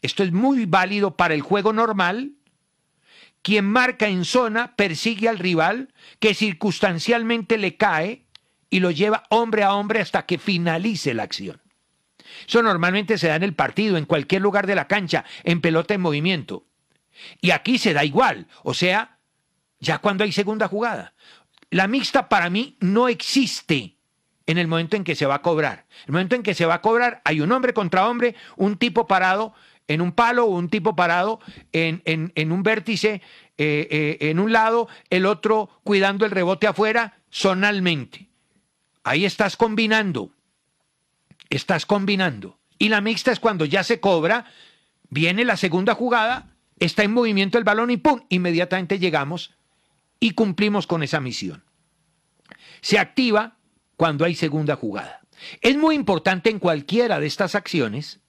esto 0.00 0.24
es 0.24 0.32
muy 0.32 0.64
válido 0.66 1.16
para 1.16 1.34
el 1.34 1.42
juego 1.42 1.72
normal, 1.72 2.32
quien 3.42 3.64
marca 3.64 4.08
en 4.08 4.24
zona 4.24 4.74
persigue 4.76 5.28
al 5.28 5.38
rival 5.38 5.92
que 6.20 6.34
circunstancialmente 6.34 7.58
le 7.58 7.76
cae 7.76 8.24
y 8.70 8.80
lo 8.80 8.90
lleva 8.90 9.24
hombre 9.28 9.64
a 9.64 9.74
hombre 9.74 10.00
hasta 10.00 10.24
que 10.24 10.38
finalice 10.38 11.12
la 11.12 11.24
acción. 11.24 11.60
Eso 12.46 12.62
normalmente 12.62 13.18
se 13.18 13.28
da 13.28 13.36
en 13.36 13.42
el 13.42 13.54
partido, 13.54 13.96
en 13.96 14.06
cualquier 14.06 14.42
lugar 14.42 14.66
de 14.66 14.74
la 14.74 14.88
cancha, 14.88 15.24
en 15.44 15.60
pelota 15.60 15.92
en 15.94 16.00
movimiento. 16.00 16.66
Y 17.40 17.50
aquí 17.50 17.78
se 17.78 17.92
da 17.92 18.04
igual, 18.04 18.46
o 18.62 18.72
sea, 18.72 19.18
ya 19.78 19.98
cuando 19.98 20.24
hay 20.24 20.32
segunda 20.32 20.68
jugada. 20.68 21.14
La 21.70 21.88
mixta 21.88 22.28
para 22.28 22.48
mí 22.48 22.76
no 22.80 23.08
existe 23.08 23.96
en 24.46 24.58
el 24.58 24.68
momento 24.68 24.96
en 24.96 25.04
que 25.04 25.14
se 25.14 25.26
va 25.26 25.36
a 25.36 25.42
cobrar. 25.42 25.86
En 26.02 26.08
el 26.08 26.12
momento 26.12 26.36
en 26.36 26.42
que 26.42 26.54
se 26.54 26.66
va 26.66 26.74
a 26.74 26.82
cobrar 26.82 27.20
hay 27.24 27.40
un 27.40 27.52
hombre 27.52 27.74
contra 27.74 28.08
hombre, 28.08 28.34
un 28.56 28.76
tipo 28.76 29.06
parado 29.06 29.54
en 29.88 30.00
un 30.00 30.12
palo 30.12 30.46
o 30.46 30.56
un 30.56 30.68
tipo 30.68 30.96
parado 30.96 31.40
en, 31.72 32.02
en, 32.04 32.52
un 32.52 32.62
vértice 32.62 33.22
eh, 33.58 33.88
eh, 33.90 34.16
en 34.20 34.38
un 34.38 34.52
lado, 34.52 34.88
el 35.10 35.26
otro 35.26 35.68
cuidando 35.84 36.24
el 36.24 36.30
rebote 36.30 36.66
afuera, 36.66 37.18
zonalmente. 37.30 38.28
Ahí 39.04 39.24
estás 39.24 39.56
combinando 39.56 40.32
estás 41.56 41.86
combinando. 41.86 42.58
Y 42.78 42.88
la 42.88 43.00
mixta 43.00 43.32
es 43.32 43.40
cuando 43.40 43.64
ya 43.64 43.84
se 43.84 44.00
cobra, 44.00 44.46
viene 45.08 45.44
la 45.44 45.56
segunda 45.56 45.94
jugada, 45.94 46.56
está 46.78 47.04
en 47.04 47.12
movimiento 47.12 47.58
el 47.58 47.64
balón 47.64 47.90
y 47.90 47.96
¡pum! 47.96 48.22
Inmediatamente 48.28 48.98
llegamos 48.98 49.54
y 50.18 50.32
cumplimos 50.32 50.86
con 50.86 51.02
esa 51.02 51.20
misión. 51.20 51.64
Se 52.80 52.98
activa 52.98 53.58
cuando 53.96 54.24
hay 54.24 54.34
segunda 54.34 54.76
jugada. 54.76 55.20
Es 55.60 55.76
muy 55.76 55.94
importante 55.94 56.50
en 56.50 56.58
cualquiera 56.58 57.20
de 57.20 57.26
estas 57.26 57.54
acciones, 57.54 58.20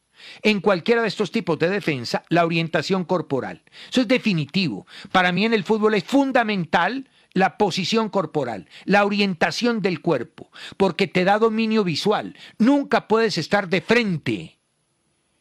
en 0.41 0.61
cualquiera 0.61 1.01
de 1.01 1.07
estos 1.07 1.31
tipos 1.31 1.59
de 1.59 1.69
defensa, 1.69 2.23
la 2.29 2.45
orientación 2.45 3.03
corporal. 3.05 3.61
Eso 3.89 4.01
es 4.01 4.07
definitivo. 4.07 4.85
Para 5.11 5.31
mí 5.31 5.45
en 5.45 5.53
el 5.53 5.63
fútbol 5.63 5.93
es 5.95 6.03
fundamental 6.03 7.09
la 7.33 7.57
posición 7.57 8.09
corporal, 8.09 8.69
la 8.85 9.05
orientación 9.05 9.81
del 9.81 10.01
cuerpo, 10.01 10.51
porque 10.77 11.07
te 11.07 11.23
da 11.23 11.39
dominio 11.39 11.83
visual. 11.83 12.35
Nunca 12.59 13.07
puedes 13.07 13.37
estar 13.37 13.69
de 13.69 13.81
frente. 13.81 14.59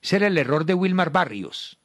Ese 0.01 0.17
era 0.17 0.27
el 0.27 0.39
error 0.39 0.65
de 0.65 0.75
Wilmar 0.75 1.11
Barrios. 1.11 1.79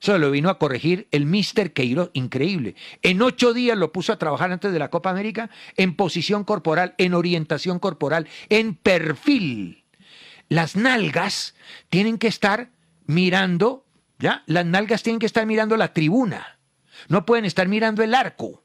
Eso 0.00 0.18
lo 0.18 0.30
vino 0.30 0.50
a 0.50 0.58
corregir 0.58 1.08
el 1.12 1.24
Mister 1.24 1.72
Queiro, 1.72 2.10
increíble. 2.12 2.74
En 3.00 3.22
ocho 3.22 3.54
días 3.54 3.78
lo 3.78 3.90
puso 3.92 4.12
a 4.12 4.18
trabajar 4.18 4.52
antes 4.52 4.70
de 4.72 4.78
la 4.78 4.90
Copa 4.90 5.08
América 5.10 5.48
en 5.76 5.96
posición 5.96 6.44
corporal, 6.44 6.94
en 6.98 7.14
orientación 7.14 7.78
corporal, 7.78 8.28
en 8.50 8.74
perfil. 8.74 9.83
Las 10.48 10.76
nalgas 10.76 11.54
tienen 11.88 12.18
que 12.18 12.28
estar 12.28 12.70
mirando, 13.06 13.86
¿ya? 14.18 14.42
Las 14.46 14.66
nalgas 14.66 15.02
tienen 15.02 15.20
que 15.20 15.26
estar 15.26 15.46
mirando 15.46 15.76
la 15.76 15.92
tribuna. 15.92 16.58
No 17.08 17.26
pueden 17.26 17.44
estar 17.44 17.68
mirando 17.68 18.02
el 18.02 18.14
arco 18.14 18.64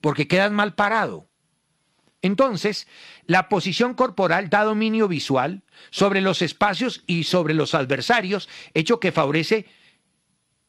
porque 0.00 0.28
quedas 0.28 0.52
mal 0.52 0.74
parado. 0.74 1.28
Entonces, 2.20 2.88
la 3.26 3.48
posición 3.48 3.94
corporal 3.94 4.50
da 4.50 4.64
dominio 4.64 5.06
visual 5.06 5.62
sobre 5.90 6.20
los 6.20 6.42
espacios 6.42 7.04
y 7.06 7.24
sobre 7.24 7.54
los 7.54 7.74
adversarios, 7.74 8.48
hecho 8.74 8.98
que 8.98 9.12
favorece 9.12 9.66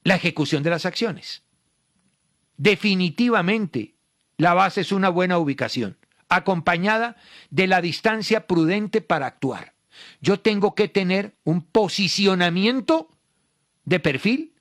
la 0.03 0.15
ejecución 0.15 0.61
de 0.61 0.69
las 0.69 0.85
acciones. 0.85 1.43
Definitivamente, 2.57 3.95
la 4.37 4.53
base 4.53 4.81
es 4.81 4.91
una 4.91 5.09
buena 5.09 5.39
ubicación, 5.39 5.97
acompañada 6.27 7.15
de 7.49 7.67
la 7.67 7.81
distancia 7.81 8.45
prudente 8.45 9.01
para 9.01 9.25
actuar. 9.25 9.73
Yo 10.21 10.39
tengo 10.39 10.75
que 10.75 10.87
tener 10.87 11.35
un 11.43 11.61
posicionamiento 11.61 13.09
de 13.85 13.99
perfil, 13.99 14.53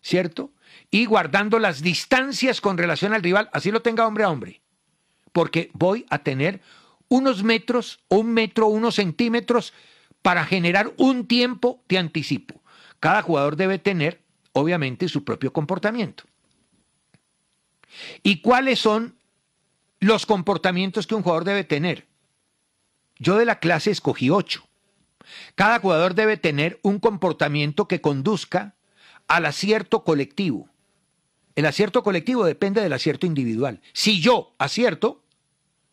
¿cierto? 0.00 0.52
y 0.90 1.06
guardando 1.06 1.58
las 1.58 1.82
distancias 1.82 2.60
con 2.60 2.78
relación 2.78 3.14
al 3.14 3.22
rival, 3.22 3.48
así 3.52 3.70
lo 3.70 3.82
tenga 3.82 4.06
hombre 4.06 4.24
a 4.24 4.30
hombre, 4.30 4.60
porque 5.32 5.70
voy 5.72 6.04
a 6.10 6.18
tener 6.18 6.60
unos 7.08 7.42
metros, 7.42 8.00
un 8.08 8.32
metro, 8.32 8.66
unos 8.66 8.96
centímetros 8.96 9.72
para 10.20 10.44
generar 10.44 10.92
un 10.98 11.26
tiempo 11.26 11.82
de 11.88 11.98
anticipo. 11.98 12.62
Cada 13.00 13.22
jugador 13.22 13.56
debe 13.56 13.78
tener, 13.78 14.22
obviamente, 14.52 15.08
su 15.08 15.24
propio 15.24 15.52
comportamiento. 15.52 16.24
¿Y 18.22 18.40
cuáles 18.40 18.78
son 18.78 19.16
los 19.98 20.26
comportamientos 20.26 21.06
que 21.06 21.14
un 21.14 21.22
jugador 21.22 21.44
debe 21.44 21.64
tener? 21.64 22.06
Yo 23.22 23.38
de 23.38 23.44
la 23.44 23.60
clase 23.60 23.92
escogí 23.92 24.30
ocho. 24.30 24.68
Cada 25.54 25.78
jugador 25.78 26.14
debe 26.14 26.36
tener 26.36 26.80
un 26.82 26.98
comportamiento 26.98 27.86
que 27.86 28.00
conduzca 28.00 28.74
al 29.28 29.46
acierto 29.46 30.02
colectivo. 30.02 30.68
El 31.54 31.66
acierto 31.66 32.02
colectivo 32.02 32.44
depende 32.44 32.80
del 32.80 32.92
acierto 32.92 33.24
individual. 33.24 33.80
Si 33.92 34.20
yo 34.20 34.56
acierto, 34.58 35.22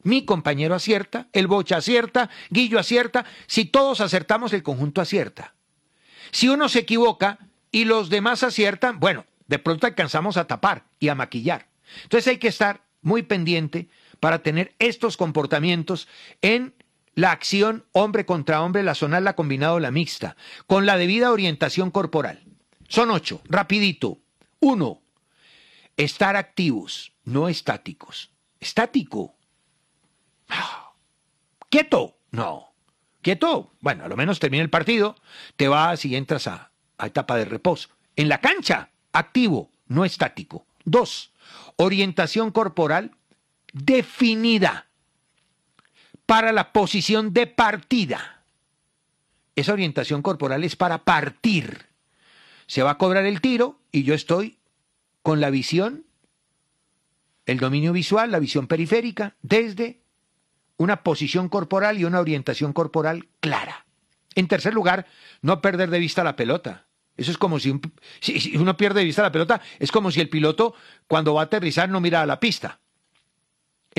mi 0.01 0.25
compañero 0.25 0.73
acierta, 0.73 1.27
el 1.31 1.45
Bocha 1.45 1.77
acierta, 1.77 2.31
Guillo 2.49 2.79
acierta, 2.79 3.25
si 3.45 3.65
todos 3.65 4.01
acertamos, 4.01 4.51
el 4.53 4.63
conjunto 4.63 4.99
acierta. 4.99 5.53
Si 6.31 6.49
uno 6.49 6.67
se 6.67 6.79
equivoca 6.79 7.37
y 7.71 7.85
los 7.85 8.09
demás 8.09 8.41
aciertan, 8.41 8.99
bueno, 8.99 9.27
de 9.45 9.59
pronto 9.59 9.85
alcanzamos 9.85 10.37
a 10.37 10.47
tapar 10.47 10.85
y 10.99 11.09
a 11.09 11.15
maquillar. 11.15 11.67
Entonces 12.03 12.27
hay 12.27 12.37
que 12.39 12.47
estar 12.47 12.81
muy 13.01 13.21
pendiente 13.21 13.87
para 14.19 14.41
tener 14.41 14.73
estos 14.79 15.15
comportamientos 15.15 16.07
en 16.41 16.73
la 17.19 17.31
acción 17.31 17.85
hombre 17.91 18.25
contra 18.25 18.61
hombre, 18.61 18.81
la 18.81 18.95
zonal, 18.95 19.25
la 19.25 19.35
combinada 19.35 19.77
la 19.81 19.91
mixta, 19.91 20.37
con 20.67 20.85
la 20.85 20.97
debida 20.97 21.33
orientación 21.33 21.91
corporal. 21.91 22.45
Son 22.87 23.11
ocho, 23.11 23.41
rapidito. 23.43 24.19
Uno, 24.61 25.01
estar 25.97 26.37
activos, 26.37 27.11
no 27.25 27.49
estáticos. 27.49 28.31
estático. 28.61 29.35
Ah, 30.47 30.93
Quieto, 31.69 32.17
no. 32.31 32.73
Quieto, 33.21 33.73
bueno, 33.81 34.05
a 34.05 34.07
lo 34.07 34.15
menos 34.15 34.39
termina 34.39 34.63
el 34.63 34.69
partido, 34.69 35.17
te 35.57 35.67
vas 35.67 36.05
y 36.05 36.15
entras 36.15 36.47
a, 36.47 36.71
a 36.97 37.07
etapa 37.07 37.35
de 37.35 37.43
reposo. 37.43 37.89
En 38.15 38.29
la 38.29 38.39
cancha, 38.39 38.91
activo, 39.11 39.71
no 39.87 40.05
estático. 40.05 40.65
Dos, 40.85 41.33
orientación 41.75 42.51
corporal 42.51 43.11
definida 43.73 44.88
para 46.29 46.51
la 46.51 46.71
posición 46.73 47.33
de 47.33 47.47
partida. 47.47 48.43
Esa 49.55 49.73
orientación 49.73 50.21
corporal 50.21 50.63
es 50.63 50.75
para 50.75 50.99
partir. 51.03 51.87
Se 52.67 52.83
va 52.83 52.91
a 52.91 52.97
cobrar 52.99 53.25
el 53.25 53.41
tiro 53.41 53.79
y 53.91 54.03
yo 54.03 54.13
estoy 54.13 54.59
con 55.23 55.41
la 55.41 55.49
visión, 55.49 56.05
el 57.47 57.57
dominio 57.57 57.93
visual, 57.93 58.29
la 58.31 58.37
visión 58.37 58.67
periférica, 58.67 59.37
desde 59.41 60.03
una 60.77 61.01
posición 61.01 61.49
corporal 61.49 61.97
y 61.97 62.05
una 62.05 62.19
orientación 62.19 62.73
corporal 62.73 63.27
clara. 63.39 63.87
En 64.35 64.47
tercer 64.47 64.75
lugar, 64.75 65.07
no 65.41 65.61
perder 65.63 65.89
de 65.89 65.97
vista 65.97 66.23
la 66.23 66.35
pelota. 66.35 66.85
Eso 67.17 67.31
es 67.31 67.39
como 67.39 67.59
si, 67.59 67.71
un- 67.71 67.81
si- 68.21 68.55
uno 68.55 68.77
pierde 68.77 68.99
de 68.99 69.05
vista 69.07 69.23
la 69.23 69.31
pelota, 69.31 69.61
es 69.79 69.91
como 69.91 70.11
si 70.11 70.21
el 70.21 70.29
piloto 70.29 70.75
cuando 71.07 71.33
va 71.33 71.41
a 71.41 71.45
aterrizar 71.45 71.89
no 71.89 71.99
mira 71.99 72.21
a 72.21 72.27
la 72.27 72.39
pista. 72.39 72.79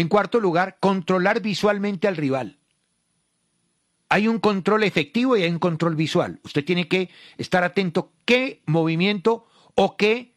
En 0.00 0.08
cuarto 0.08 0.40
lugar, 0.40 0.78
controlar 0.80 1.42
visualmente 1.42 2.08
al 2.08 2.16
rival. 2.16 2.56
Hay 4.08 4.28
un 4.28 4.38
control 4.38 4.82
efectivo 4.84 5.36
y 5.36 5.42
hay 5.42 5.50
un 5.50 5.58
control 5.58 5.94
visual. 5.94 6.40
Usted 6.42 6.64
tiene 6.64 6.88
que 6.88 7.10
estar 7.36 7.64
atento 7.64 8.10
qué 8.24 8.62
movimiento 8.64 9.46
o 9.74 9.98
qué 9.98 10.32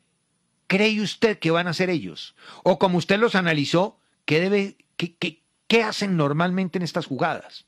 cree 0.68 1.00
usted 1.00 1.40
que 1.40 1.50
van 1.50 1.68
a 1.68 1.70
hacer 1.70 1.90
ellos. 1.90 2.36
O 2.64 2.78
como 2.78 2.98
usted 2.98 3.18
los 3.18 3.36
analizó, 3.36 4.02
qué, 4.26 4.76
qué 4.98 5.84
hacen 5.84 6.18
normalmente 6.18 6.78
en 6.78 6.84
estas 6.84 7.06
jugadas. 7.06 7.66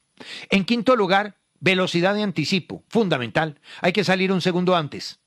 En 0.49 0.65
quinto 0.65 0.97
lugar, 0.97 1.37
velocidad 1.61 2.13
de 2.13 2.23
anticipo, 2.23 2.83
fundamental. 2.89 3.61
Hay 3.79 3.93
que 3.93 4.03
salir 4.03 4.33
un 4.33 4.41
segundo 4.41 4.75
antes. 4.75 5.21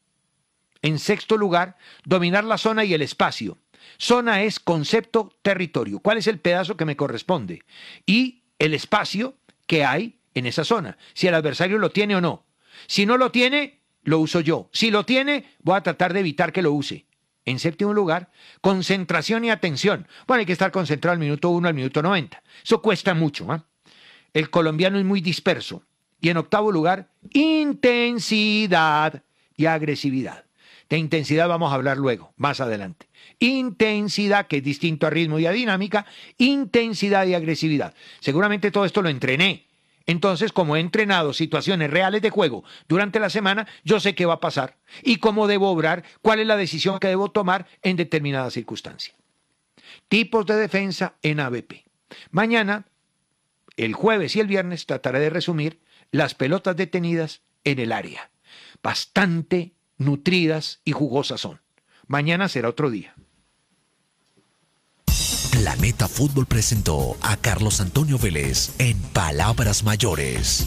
En 0.82 0.98
sexto 0.98 1.38
lugar, 1.38 1.78
dominar 2.04 2.44
la 2.44 2.58
zona 2.58 2.84
y 2.84 2.92
el 2.92 3.00
espacio. 3.00 3.56
Zona 3.98 4.42
es 4.42 4.60
concepto 4.60 5.32
territorio. 5.42 6.00
¿Cuál 6.00 6.18
es 6.18 6.26
el 6.26 6.38
pedazo 6.38 6.76
que 6.76 6.84
me 6.84 6.96
corresponde? 6.96 7.62
Y 8.06 8.42
el 8.58 8.74
espacio 8.74 9.36
que 9.66 9.84
hay 9.84 10.18
en 10.34 10.46
esa 10.46 10.64
zona. 10.64 10.96
Si 11.14 11.26
el 11.26 11.34
adversario 11.34 11.78
lo 11.78 11.90
tiene 11.90 12.16
o 12.16 12.20
no. 12.20 12.46
Si 12.86 13.06
no 13.06 13.16
lo 13.16 13.30
tiene, 13.30 13.80
lo 14.02 14.18
uso 14.20 14.40
yo. 14.40 14.68
Si 14.72 14.90
lo 14.90 15.04
tiene, 15.04 15.44
voy 15.62 15.76
a 15.76 15.82
tratar 15.82 16.12
de 16.12 16.20
evitar 16.20 16.52
que 16.52 16.62
lo 16.62 16.72
use. 16.72 17.06
En 17.44 17.58
séptimo 17.58 17.94
lugar, 17.94 18.30
concentración 18.60 19.44
y 19.44 19.50
atención. 19.50 20.06
Bueno, 20.26 20.40
hay 20.40 20.46
que 20.46 20.52
estar 20.52 20.70
concentrado 20.70 21.12
al 21.12 21.18
minuto 21.18 21.48
1 21.50 21.68
al 21.68 21.74
minuto 21.74 22.02
90. 22.02 22.42
Eso 22.62 22.82
cuesta 22.82 23.14
mucho. 23.14 23.50
¿ah? 23.50 23.64
El 24.34 24.50
colombiano 24.50 24.98
es 24.98 25.04
muy 25.04 25.20
disperso. 25.20 25.82
Y 26.20 26.28
en 26.28 26.36
octavo 26.36 26.72
lugar, 26.72 27.10
intensidad 27.32 29.22
y 29.56 29.66
agresividad. 29.66 30.47
De 30.88 30.96
intensidad 30.96 31.48
vamos 31.48 31.70
a 31.70 31.74
hablar 31.74 31.98
luego, 31.98 32.32
más 32.36 32.60
adelante. 32.60 33.08
Intensidad, 33.38 34.46
que 34.46 34.58
es 34.58 34.64
distinto 34.64 35.06
a 35.06 35.10
ritmo 35.10 35.38
y 35.38 35.46
a 35.46 35.52
dinámica, 35.52 36.06
intensidad 36.38 37.26
y 37.26 37.34
agresividad. 37.34 37.94
Seguramente 38.20 38.70
todo 38.70 38.86
esto 38.86 39.02
lo 39.02 39.10
entrené. 39.10 39.66
Entonces, 40.06 40.52
como 40.52 40.74
he 40.74 40.80
entrenado 40.80 41.34
situaciones 41.34 41.90
reales 41.90 42.22
de 42.22 42.30
juego 42.30 42.64
durante 42.88 43.20
la 43.20 43.28
semana, 43.28 43.68
yo 43.84 44.00
sé 44.00 44.14
qué 44.14 44.24
va 44.24 44.34
a 44.34 44.40
pasar 44.40 44.78
y 45.02 45.16
cómo 45.16 45.46
debo 45.46 45.70
obrar, 45.70 46.02
cuál 46.22 46.40
es 46.40 46.46
la 46.46 46.56
decisión 46.56 46.98
que 46.98 47.08
debo 47.08 47.30
tomar 47.30 47.66
en 47.82 47.96
determinada 47.96 48.50
circunstancia. 48.50 49.14
Tipos 50.08 50.46
de 50.46 50.56
defensa 50.56 51.16
en 51.22 51.40
ABP. 51.40 51.84
Mañana, 52.30 52.86
el 53.76 53.92
jueves 53.92 54.34
y 54.34 54.40
el 54.40 54.46
viernes, 54.46 54.86
trataré 54.86 55.20
de 55.20 55.28
resumir 55.28 55.80
las 56.10 56.34
pelotas 56.34 56.74
detenidas 56.74 57.42
en 57.64 57.78
el 57.78 57.92
área. 57.92 58.30
Bastante 58.82 59.74
nutridas 59.98 60.80
y 60.84 60.92
jugosas 60.92 61.40
son. 61.40 61.60
Mañana 62.06 62.48
será 62.48 62.68
otro 62.68 62.90
día. 62.90 63.14
Planeta 65.50 66.08
Fútbol 66.08 66.46
presentó 66.46 67.16
a 67.20 67.36
Carlos 67.36 67.80
Antonio 67.80 68.18
Vélez 68.18 68.70
en 68.78 68.96
Palabras 68.98 69.82
Mayores. 69.82 70.66